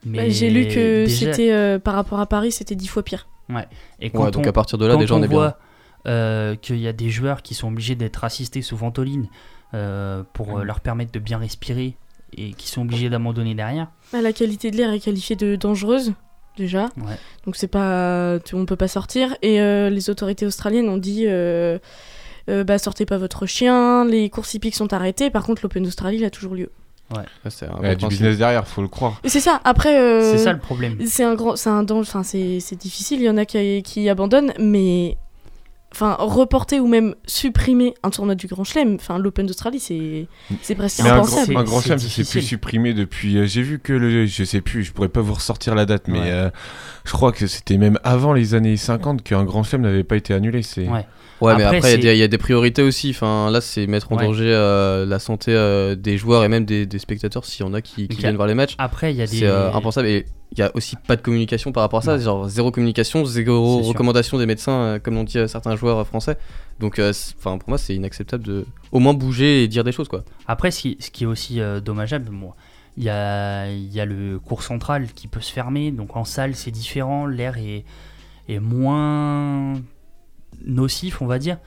[0.05, 3.03] Mais Bah, J'ai lu que déjà- c'était euh, par rapport à Paris, c'était dix fois
[3.03, 3.27] pire.
[3.49, 3.67] Ouais.
[3.99, 5.37] Et Ouais, quand donc on, à partir de là, déjà, on est bien.
[5.37, 5.57] voit
[6.07, 9.27] euh, qu'il y a des joueurs qui sont obligés d'être assistés sous ventoline
[9.73, 11.97] euh, pour euh, leur permettre de bien respirer
[12.37, 13.87] et qui sont obligés d'abandonner derrière.
[14.13, 16.13] Ah, la qualité de l'air est qualifiée de dangereuse.
[16.57, 16.85] Déjà.
[16.97, 17.15] Ouais.
[17.45, 19.35] Donc c'est pas, tu- on peut pas sortir.
[19.41, 21.77] Et euh, les autorités australiennes ont dit, euh,
[22.49, 24.03] euh, bah sortez pas votre chien.
[24.05, 25.29] Les courses hippiques sont arrêtées.
[25.29, 26.69] Par contre, l'Open d'Australie il a toujours lieu.
[27.15, 27.23] Ouais.
[27.49, 29.21] c'est Il y a du business derrière, faut le croire.
[29.23, 29.61] C'est ça.
[29.63, 30.97] Après, euh, C'est ça le problème.
[31.07, 32.09] C'est un grand, c'est un danger.
[32.09, 33.21] Enfin, c'est c'est difficile.
[33.21, 35.15] Il y en a qui, qui abandonnent, mais
[35.93, 38.95] enfin reporter ou même supprimer un tournoi du Grand Chelem.
[38.95, 40.27] Enfin, l'Open d'Australie, c'est
[40.61, 41.57] c'est presque Mais un grand, impensable.
[41.57, 43.37] un grand chelem, ça s'est plus supprimé depuis.
[43.37, 44.25] euh, J'ai vu que le.
[44.25, 46.31] Je sais plus, je pourrais pas vous ressortir la date, mais Ouais.
[46.31, 46.49] euh,
[47.05, 50.33] je crois que c'était même avant les années 50 qu'un grand chelem n'avait pas été
[50.33, 50.61] annulé.
[50.61, 50.87] C'est.
[50.87, 51.05] Ouais.
[51.41, 53.11] Ouais, mais Après, il y a des- il y, a des priorités aussi.
[53.11, 54.23] Enfin, là, c'est mettre en Ouais.
[54.25, 57.73] danger euh, la santé euh, des joueurs et même des, des spectateurs s'il y en
[57.73, 58.75] a qui, viennent a- voir les matchs.
[58.79, 59.37] Après, il y a des.
[59.37, 60.07] C'est euh, impensable.
[60.07, 62.17] Et il y a aussi pas de communication par rapport à ça.
[62.17, 63.89] Genre, zéro communication, zéro sûr.
[63.89, 66.37] recommandation des médecins, euh, comme l'ont dit euh, certains joueurs euh, français.
[66.79, 70.07] Donc, euh, enfin, pour moi, c'est inacceptable de au moins bouger et dire des choses,
[70.07, 70.23] quoi.
[70.47, 72.55] Après, ce qui, ce qui est aussi euh, dommageable, moi,
[72.97, 75.91] il y a, il y a le cours central qui peut se fermer.
[75.91, 77.27] Donc en salle, c'est différent.
[77.27, 77.83] L'air est,
[78.49, 79.73] est moins
[80.67, 81.57] nocif, on va dire.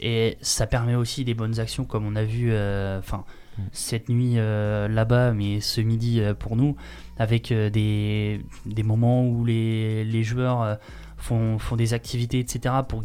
[0.00, 3.24] Et ça permet aussi des bonnes actions, comme on a vu euh, enfin
[3.72, 6.76] cette nuit euh, là-bas, mais ce midi euh, pour nous,
[7.16, 10.78] avec des, des moments où les, les joueurs
[11.16, 13.04] font, font des activités, etc., pour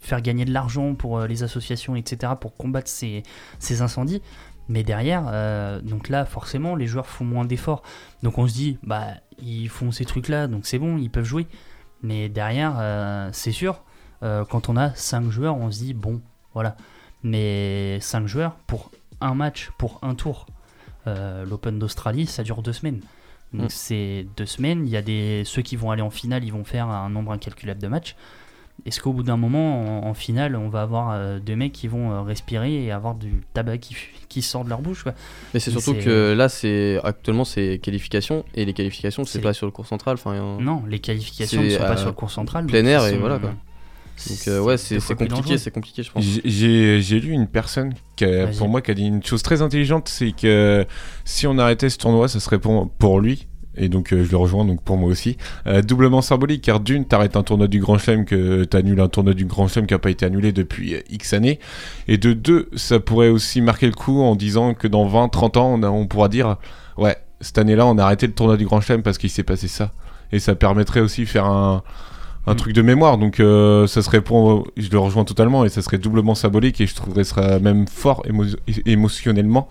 [0.00, 3.24] faire gagner de l'argent pour les associations, etc., pour combattre ces,
[3.58, 4.22] ces incendies.
[4.68, 5.24] Mais derrière,
[5.82, 7.82] donc là, forcément, les joueurs font moins d'efforts.
[8.22, 11.48] Donc on se dit, bah, ils font ces trucs-là, donc c'est bon, ils peuvent jouer.
[12.02, 13.82] Mais derrière, c'est sûr,
[14.22, 16.20] euh, quand on a 5 joueurs, on se dit, bon,
[16.54, 16.76] voilà.
[17.22, 18.90] Mais 5 joueurs pour
[19.20, 20.46] un match, pour un tour.
[21.06, 23.00] Euh, L'Open d'Australie, ça dure deux semaines.
[23.52, 23.70] Donc Mm.
[23.70, 24.86] c'est deux semaines.
[24.86, 27.32] Il y a des ceux qui vont aller en finale, ils vont faire un nombre
[27.32, 28.14] incalculable de matchs.
[28.86, 31.88] Est-ce qu'au bout d'un moment, en, en finale, on va avoir euh, deux mecs qui
[31.88, 33.96] vont euh, respirer et avoir du tabac qui,
[34.28, 35.14] qui sort de leur bouche quoi?
[35.54, 38.44] Mais c'est surtout que là, c'est actuellement, c'est qualifications.
[38.54, 40.14] Et les qualifications, c'est pas sur le cours central.
[40.14, 42.66] Enfin, Non, les qualifications ne sont pas euh, sur le cours central.
[42.66, 43.52] Plein air et sont- voilà quoi.
[44.28, 46.24] Donc euh, ouais, c'est compliqué, c'est compliqué, je pense.
[46.44, 50.08] J'ai- lu une personne qui a- pour moi qui a dit une chose très intelligente,
[50.08, 50.84] c'est que
[51.24, 53.46] si on arrêtait ce tournoi, ça serait pour, pour lui.
[53.80, 55.36] Et donc euh, je le rejoins donc pour moi aussi.
[55.68, 59.34] Euh, doublement symbolique car d'une, t'arrêtes un tournoi du Grand Chelem que t'annules un tournoi
[59.34, 61.60] du Grand Chelem qui a pas été annulé depuis euh, X années.
[62.08, 65.74] Et de deux, ça pourrait aussi marquer le coup en disant que dans 20-30 ans,
[65.78, 66.56] on, a- on pourra dire
[66.96, 69.68] ouais cette année-là, on a arrêté le tournoi du Grand Chelem parce qu'il s'est passé
[69.68, 69.92] ça.
[70.32, 71.84] Et ça permettrait aussi de faire un
[72.48, 72.56] un Mm.
[72.56, 75.98] truc de mémoire donc euh, ça serait pour je le rejoins totalement et ça serait
[75.98, 79.68] doublement symbolique et je trouverais ça même fort émo- émotionnellement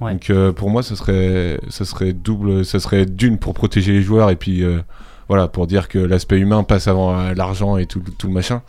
[0.00, 0.12] Ouais.
[0.12, 4.02] donc euh, pour moi ça serait ça serait double ça serait d'une pour protéger les
[4.02, 4.80] joueurs et puis euh,
[5.28, 8.62] voilà pour dire que l'aspect humain passe avant l'argent et tout, tout le machin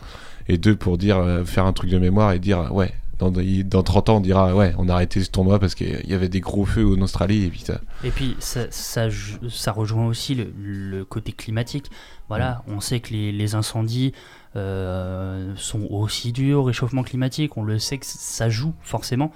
[0.48, 4.08] et deux pour dire faire un truc de mémoire et dire ouais dans, dans 30
[4.08, 6.64] ans on dira ouais on a arrêté ce tournoi parce qu'il y avait des gros
[6.64, 11.32] feux en Australie et puis ça Et puis ça, ça, rejoint aussi le, le côté
[11.32, 11.90] climatique.
[12.28, 14.12] Voilà, on sait que les, les incendies
[14.56, 17.56] euh, sont aussi dus au réchauffement climatique.
[17.56, 19.30] On le sait que ça joue forcément.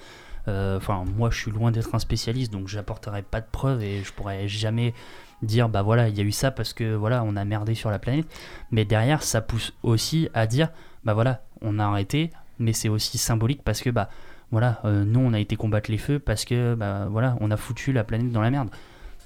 [0.47, 4.03] Euh, Enfin, moi, je suis loin d'être un spécialiste, donc j'apporterai pas de preuves et
[4.03, 4.93] je pourrais jamais
[5.41, 7.91] dire bah voilà, il y a eu ça parce que voilà, on a merdé sur
[7.91, 8.25] la planète.
[8.71, 10.69] Mais derrière, ça pousse aussi à dire
[11.03, 14.09] bah voilà, on a arrêté, mais c'est aussi symbolique parce que bah
[14.51, 17.57] voilà, euh, nous on a été combattre les feux parce que bah voilà, on a
[17.57, 18.69] foutu la planète dans la merde.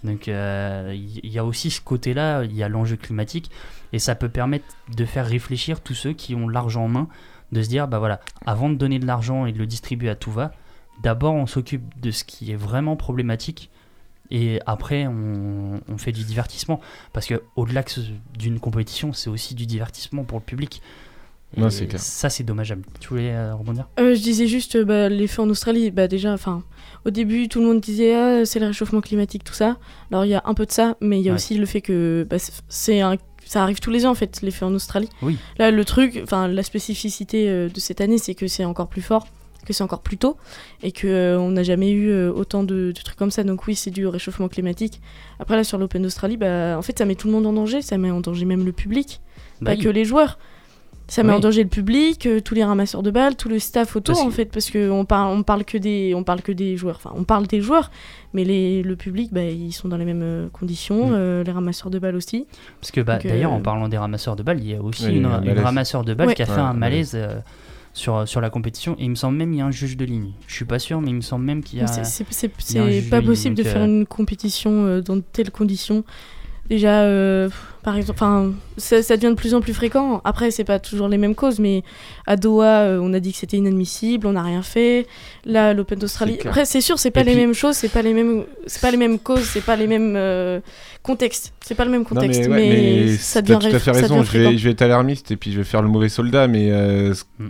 [0.04, 3.50] Donc euh, il y, a aussi ce côté-là, il y a l'enjeu climatique
[3.94, 7.08] et ça peut permettre de faire réfléchir tous ceux qui ont l'argent en main,
[7.54, 10.16] de se dire bah voilà, avant de donner de l'argent et de le distribuer à
[10.16, 10.52] tout va,
[11.04, 13.70] d'abord on s'occupe de ce qui est vraiment problématique
[14.30, 16.82] et après on, on fait du divertissement
[17.14, 17.86] parce que au-delà
[18.38, 20.82] d'une compétition, c'est aussi du divertissement pour le public.
[21.58, 22.02] Non, c'est clair.
[22.02, 22.84] Ça c'est dommageable.
[23.00, 23.88] Tu voulais euh, rebondir?
[24.00, 25.92] Euh, je disais juste bah, les feux en Australie.
[25.92, 26.64] Bah déjà, enfin,
[27.06, 29.78] au début, tout le monde disait ah, c'est le réchauffement climatique, tout ça.
[30.12, 31.36] Alors il y a un peu de ça, mais il y a Ouais.
[31.36, 32.38] aussi le fait que bah,
[32.70, 35.10] c'est- un ça arrive tous les ans en fait les feux en Australie.
[35.22, 35.38] Oui.
[35.60, 39.02] Là le truc, enfin la spécificité euh, de cette année, c'est que c'est encore plus
[39.02, 39.28] fort,
[39.66, 40.38] que c'est encore plus tôt,
[40.82, 43.44] et que euh, on n'a jamais eu euh, autant de, de trucs comme ça.
[43.44, 45.02] Donc oui, c'est dû au réchauffement climatique.
[45.40, 47.82] Après là sur l'Open d'Australie, bah en fait ça met tout le monde en danger,
[47.82, 49.20] ça met en danger même le public,
[49.62, 49.84] Bah pas oui.
[49.84, 50.40] que les joueurs.
[51.08, 51.36] Ça met Oui.
[51.36, 54.26] en danger le public, euh, tous les ramasseurs de balles, tout le staff autour Parce
[54.26, 56.78] en que- fait, parce que on parle, on parle que des, on parle que des
[56.78, 56.96] joueurs.
[56.96, 57.92] Enfin, on parle des joueurs,
[58.34, 61.14] mais les, le public, bah, ils sont dans les mêmes euh, conditions, Mm.
[61.14, 62.48] euh, les ramasseurs de balles aussi.
[62.80, 65.06] Parce que bah, d'ailleurs, euh, en parlant des ramasseurs de balles, il y a aussi
[65.08, 66.36] Oui, une, un une ramasseur de balles Ouais.
[66.36, 67.38] qui a fait Ouais, un malaise euh,
[67.92, 68.96] sur, sur la compétition.
[68.98, 70.32] Et il me semble même qu'il y a un juge de ligne.
[70.48, 71.88] Je suis pas sûr, mais il me semble même qu'il y a.
[71.88, 76.04] C'est- pas de ligne, possible de faire euh, une compétition euh, dans de telles conditions.
[76.70, 77.50] Déjà, euh,
[77.84, 80.22] par exemple, enfin, ça, ça devient de plus en plus fréquent.
[80.24, 81.84] Après, c'est pas toujours les mêmes causes, mais
[82.26, 85.06] à Doha, euh, on a dit que c'était inadmissible, on n'a rien fait.
[85.44, 86.38] Là, l'Open d'Australie.
[86.46, 88.82] Après, c'est sûr, c'est pas Et les puis- mêmes choses, c'est pas les mêmes, c'est
[88.82, 90.62] pas les mêmes causes, c'est pas les mêmes euh,
[91.04, 91.54] contextes.
[91.62, 94.00] C'est pas le même Non, contexte, ouais, mais, ça t'as devient tout à fait ça
[94.02, 94.24] raison.
[94.24, 96.70] Je vais, je vais être alarmiste et puis je vais faire le mauvais soldat, mais
[96.72, 97.48] euh, Mm.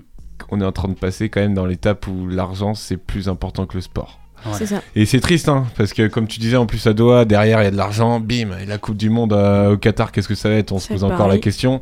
[0.49, 3.67] on est en train de passer quand même dans l'étape où l'argent c'est plus important
[3.67, 4.19] que le sport.
[4.51, 4.81] Ça.
[4.95, 7.65] Et c'est triste, hein, parce que comme tu disais, en plus à Doha, derrière il
[7.65, 10.35] y a de l'argent, bim, et la Coupe du Monde euh, au Qatar, qu'est-ce que
[10.35, 11.81] ça va être On se pose encore la question.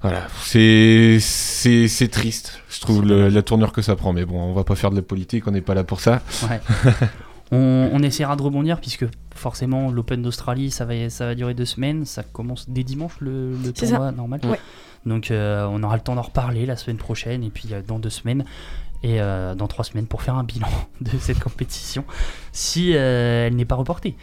[0.00, 4.12] Voilà, c'est c'est c'est triste, je trouve, le- la tournure que ça prend.
[4.12, 6.22] Mais bon, on va pas faire de la politique, on n'est pas là pour ça.
[6.50, 6.60] Ouais.
[7.52, 11.64] on, on essaiera de rebondir puisque forcément l'Open d'Australie ça va, ça va durer deux
[11.66, 14.10] semaines, ça commence dès dimanche le, le tournoi ça.
[14.12, 14.40] normal.
[14.44, 14.58] Ouais.
[15.06, 17.98] Donc euh, on aura le temps d'en reparler la semaine prochaine et puis euh, dans
[18.00, 18.44] deux semaines
[19.02, 20.68] et euh, dans trois semaines pour faire un bilan
[21.00, 22.04] de cette compétition
[22.52, 24.16] si euh, elle n'est pas reportée.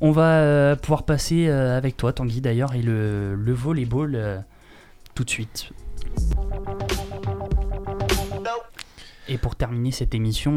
[0.00, 4.44] On va euh, pouvoir passer avec toi Tanguy d'ailleurs et le, le volleyball
[5.14, 5.72] tout de suite.
[9.30, 10.52] Et pour terminer cette émission,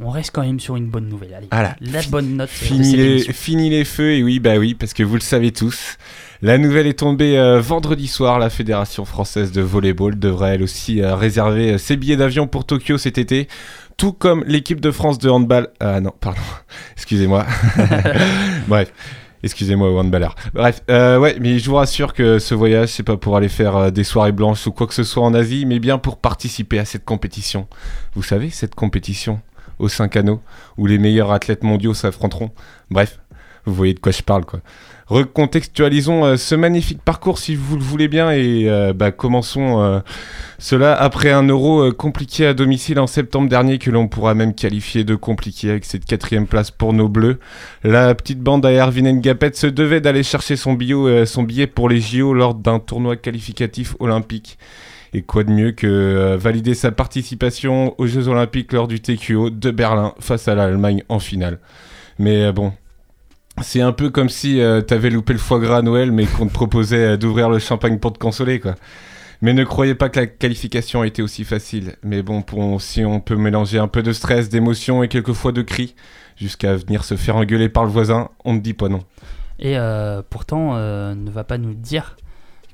[0.00, 1.32] on, on reste quand même sur une bonne nouvelle.
[1.34, 1.76] Allez, Voilà.
[1.80, 2.48] la bonne note.
[2.50, 5.96] Fini les, fini les feux, et oui, bah oui, parce que vous le savez tous.
[6.42, 8.38] La nouvelle est tombée euh, vendredi soir.
[8.38, 12.64] La Fédération française de volleyball devrait elle aussi euh, réserver euh, ses billets d'avion pour
[12.66, 13.48] Tokyo cet été.
[13.96, 15.68] Tout comme l'équipe de France de handball.
[15.80, 16.40] Ah non, pardon,
[16.96, 17.46] excusez-moi.
[18.68, 18.92] Bref.
[19.46, 20.34] Excusez-moi, handballeur.
[20.54, 23.76] Bref, euh, ouais, mais je vous rassure que ce voyage, c'est pas pour aller faire
[23.76, 26.80] euh, des soirées blanches ou quoi que ce soit en Asie, mais bien pour participer
[26.80, 27.68] à cette compétition.
[28.16, 29.40] Vous savez, cette compétition
[29.78, 30.40] aux 5 anneaux,
[30.78, 32.50] où les meilleurs athlètes mondiaux s'affronteront.
[32.90, 33.20] Bref,
[33.66, 34.60] vous voyez de quoi je parle, quoi.
[35.08, 40.00] Recontextualisons euh, ce magnifique parcours si vous le voulez bien et euh, bah, commençons euh,
[40.58, 45.04] cela après un euro compliqué à domicile en septembre dernier que l'on pourra même qualifier
[45.04, 47.38] de compliqué avec cette quatrième place pour nos bleus.
[47.84, 50.76] La petite bande à Erwin Ngapet se devait d'aller chercher son,
[51.26, 54.58] son billet pour les JO lors d'un tournoi qualificatif olympique.
[55.12, 59.70] Et quoi de mieux que valider sa participation aux Jeux Olympiques lors du TQO de
[59.70, 61.60] Berlin face à l'Allemagne en finale.
[62.18, 62.72] Mais bon,
[63.62, 66.46] c'est un peu comme si euh, t'avais loupé le foie gras à Noël, mais qu'on
[66.46, 68.74] te proposait euh, d'ouvrir le champagne pour te consoler, quoi.
[69.42, 71.96] Mais ne croyez pas que la qualification a été aussi facile.
[72.02, 72.42] Mais bon,
[72.78, 75.94] si on peut mélanger un peu de stress, d'émotion et quelquefois de cris,
[76.36, 79.00] jusqu'à venir se faire engueuler par le voisin, on ne dit pas non.
[79.58, 82.16] Et euh, pourtant, ne va pas nous dire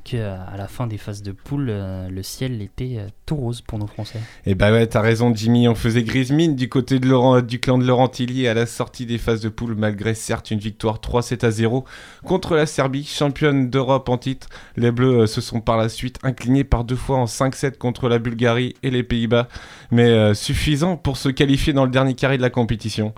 [0.05, 2.99] qu'à la fin des phases de poule, le ciel était
[3.33, 4.19] rose pour nos Français.
[4.47, 5.69] Et bah ouais, t'as raison, Jimmy.
[5.69, 8.67] On faisait grise mine du côté de Laurent, du clan de Laurent Tilly à la
[8.67, 11.85] sortie des phases de poule, malgré certes une victoire 3-7 à 0
[12.25, 14.49] contre la Serbie, championne d'Europe en titre.
[14.77, 18.09] Les Bleus euh, se sont par la suite inclinés par deux fois en 5-7 contre
[18.09, 19.49] la Bulgarie et les Pays-Bas,
[19.91, 23.13] mais euh, suffisant pour se qualifier dans le dernier carré de la compétition.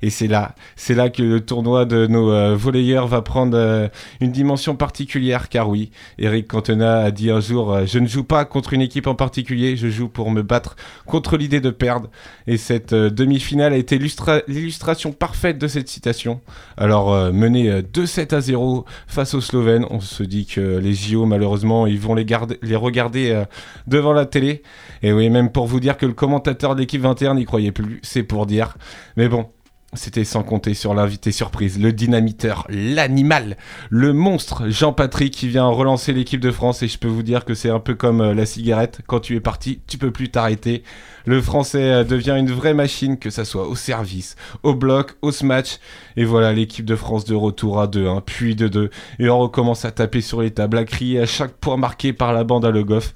[0.00, 3.88] Et c'est là, c'est là que le tournoi de nos euh, volleyeurs va prendre euh,
[4.20, 8.44] une dimension particulière, car oui, Eric Cantona a dit un jour Je ne joue pas
[8.44, 12.08] contre une équipe en particulier, je joue pour me battre contre l'idée de perdre.
[12.46, 16.40] Et cette euh, demi-finale a été l'illustra- l'illustration parfaite de cette citation.
[16.76, 21.26] Alors, euh, euh, 2-7 à 0 face aux Slovènes, on se dit que les JO,
[21.26, 22.26] malheureusement, ils vont les,
[22.62, 23.44] les regarder euh,
[23.86, 24.62] devant la télé.
[25.02, 28.00] Et oui, même pour vous dire que le commentateur de l'équipe 21 n'y croyait plus,
[28.02, 28.76] c'est pour dire.
[29.16, 29.46] Mais bon.
[29.94, 33.56] C'était sans compter sur l'invité surprise, le dynamiteur, l'animal,
[33.88, 37.54] le monstre Jean-Patrick qui vient relancer l'équipe de France et je peux vous dire que
[37.54, 40.82] c'est un peu comme euh, la cigarette, quand tu es parti, tu peux plus t'arrêter.
[41.24, 45.32] Le français euh, devient une vraie machine, que ça soit au service, au bloc, au
[45.32, 45.78] smash.
[46.18, 49.86] Et voilà, l'équipe de France de retour à 2-1, puis de 2 Et on recommence
[49.86, 52.70] à taper sur les tables, à crier à chaque point marqué par la bande à
[52.70, 53.14] Le Goff.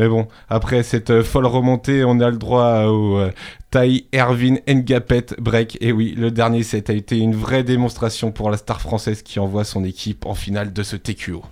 [0.00, 3.30] Mais bon, après cette euh, folle remontée, on a le droit au euh,
[3.70, 5.76] Tai Erwin Ngapet break.
[5.82, 9.38] Et oui, le dernier set a été une vraie démonstration pour la star française qui
[9.38, 11.42] envoie son équipe en finale de ce TQO.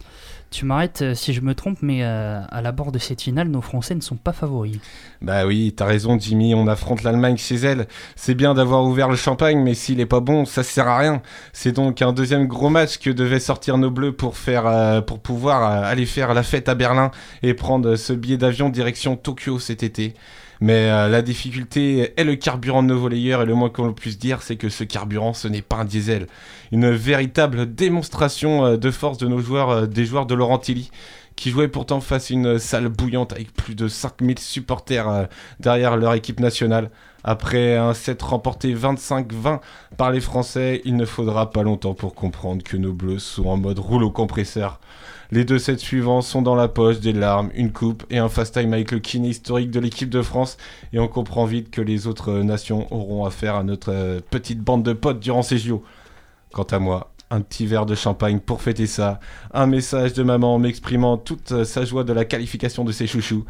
[0.50, 3.60] Tu m'arrêtes euh, si je me trompe, mais euh, à l'abord de cette finale, nos
[3.60, 4.78] Français ne sont pas favoris.
[5.20, 7.86] Bah oui, t'as raison Jimmy, on affronte l'Allemagne chez elle.
[8.16, 11.22] C'est bien d'avoir ouvert le champagne, mais s'il est pas bon, ça sert à rien.
[11.52, 15.20] C'est donc un deuxième gros match que devaient sortir nos bleus pour faire, euh, pour
[15.20, 17.10] pouvoir aller faire la fête à Berlin
[17.42, 20.14] et prendre ce billet d'avion direction Tokyo cet été.
[20.60, 24.18] Mais euh, la difficulté est le carburant de nos volleyeurs et le moins qu'on puisse
[24.18, 26.26] dire, c'est que ce carburant, ce n'est pas un diesel.
[26.72, 30.90] Une véritable démonstration euh, de force de nos joueurs, euh, des joueurs de Laurent Tilly,
[31.36, 35.28] qui jouaient pourtant face à une salle bouillante avec plus de 5000 supporters
[35.60, 36.90] derrière leur équipe nationale.
[37.22, 39.60] Après un set remporté 25-20
[39.96, 43.56] par les Français, il ne faudra pas longtemps pour comprendre que nos bleus sont en
[43.56, 44.80] mode rouleau compresseur.
[45.30, 48.54] Les deux sets suivants sont dans la poche, des larmes, une coupe et un fast
[48.54, 50.56] time avec le kiné historique de l'équipe de France.
[50.94, 54.82] Et on comprend vite que les autres nations auront affaire à notre euh, petite bande
[54.82, 55.84] de potes durant ces JO.
[56.52, 59.20] Quant à moi, Un petit verre de champagne pour fêter ça.
[59.52, 63.44] Un message de maman m'exprimant toute euh, sa joie de la qualification de ses chouchous.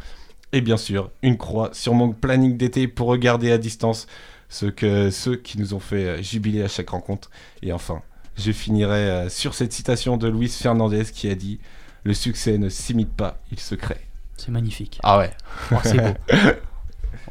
[0.51, 4.07] Et bien sûr, une croix sur mon planning d'été pour regarder à distance
[4.49, 7.29] ceux qui nous ont fait euh, jubiler à chaque rencontre.
[7.61, 8.01] Et enfin,
[8.39, 11.59] je finirai euh, sur cette citation de Luis Fernandez qui a dit
[12.03, 14.01] Le succès ne s'imite pas, il se crée.
[14.37, 14.99] C'est magnifique.
[15.03, 15.31] Ah ouais.
[15.71, 16.13] Oh, c'est beau.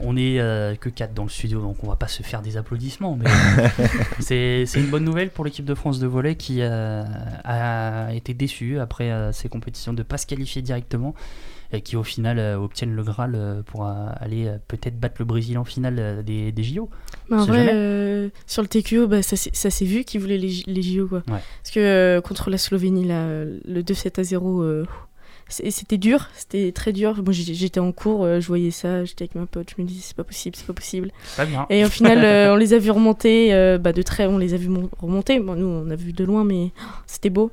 [0.00, 2.56] On est euh, que 4 dans le studio, donc on va pas se faire des
[2.56, 3.16] applaudissements.
[3.16, 3.28] Mais
[4.20, 7.04] c'est c'est une bonne nouvelle pour l'équipe de France de volley qui euh,
[7.44, 11.14] a été déçue après euh, ces compétitions de pas se qualifier directement
[11.72, 15.24] et qui au final euh, obtiennent le Graal euh, pour euh, aller peut-être battre le
[15.24, 16.88] Brésil en finale des, des JO.
[17.28, 20.38] Bah, en vrai, euh, sur le TQO, bah, ça, s'est- ça s'est vu qu'ils voulaient
[20.38, 21.06] les, JO.
[21.08, 21.18] Quoi.
[21.28, 21.40] Ouais.
[21.62, 24.86] Parce que euh, contre la Slovénie, là, le 2-7 à 0, euh,
[25.50, 27.16] c'est- c'était dur, c'était très dur.
[27.22, 30.00] Moi j'ai- j'étais en cours, je voyais ça, j'étais avec ma pote, je me disais
[30.02, 31.10] c'est pas possible, c'est pas possible.
[31.36, 31.66] Pas bien.
[31.70, 34.54] Et au final, euh, on les a vus remonter, euh, bah, de très, on les
[34.54, 35.38] a vus mon- remonter.
[35.40, 37.50] Bon, nous, on a vu de loin, mais oh, c'était beau.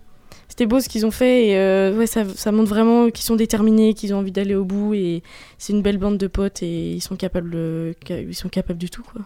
[0.56, 3.36] C'était beau ce qu'ils ont fait et euh, ouais, ça, ça montre vraiment qu'ils sont
[3.36, 5.22] déterminés, qu'ils ont envie d'aller au bout et
[5.58, 8.90] c'est une belle bande de potes et ils sont capables, euh, ils sont capables du
[8.90, 9.24] tout quoi.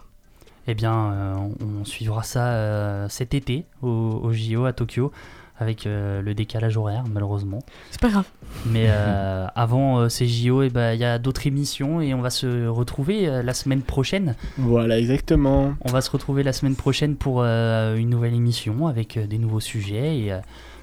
[0.66, 3.88] Eh bien, euh, on, on suivra ça euh, cet été au,
[4.24, 5.12] au JO à Tokyo
[5.60, 7.60] avec euh, le décalage horaire, malheureusement.
[7.92, 8.26] C'est pas grave.
[8.66, 12.22] Mais euh, avant euh, ces JO, eh ben, il y a d'autres émissions et on
[12.22, 14.36] va se retrouver euh, la semaine prochaine.
[14.58, 15.76] Voilà, exactement.
[15.82, 19.38] On va se retrouver la semaine prochaine pour euh, une nouvelle émission avec euh, des
[19.38, 20.18] nouveaux sujets.
[20.18, 20.40] Et euh,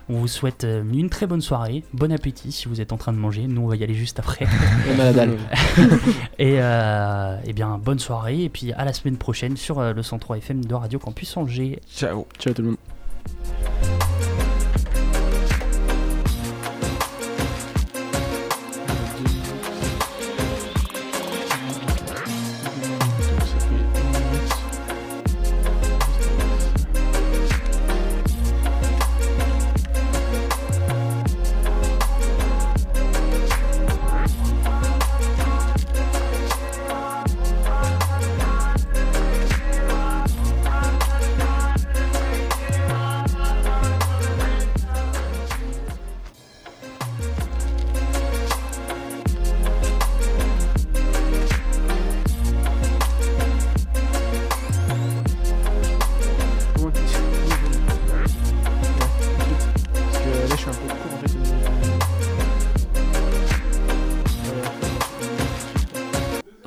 [0.09, 3.13] on vous souhaite euh, une très bonne soirée, bon appétit si vous êtes en train
[3.13, 3.47] de manger.
[3.49, 4.47] Nous, on va y aller juste après.
[4.89, 5.37] Et malade.
[6.39, 8.45] et euh, eh bien, bonne soirée.
[8.45, 11.81] Et puis à la semaine prochaine sur euh, le 103 FM de Radio Campus Angers.
[11.93, 12.27] Ciao.
[12.39, 13.96] Ciao tout le monde.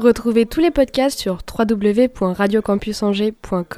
[0.09, 3.69] Retrouvez tous les podcasts sur www.radiocampusangers.com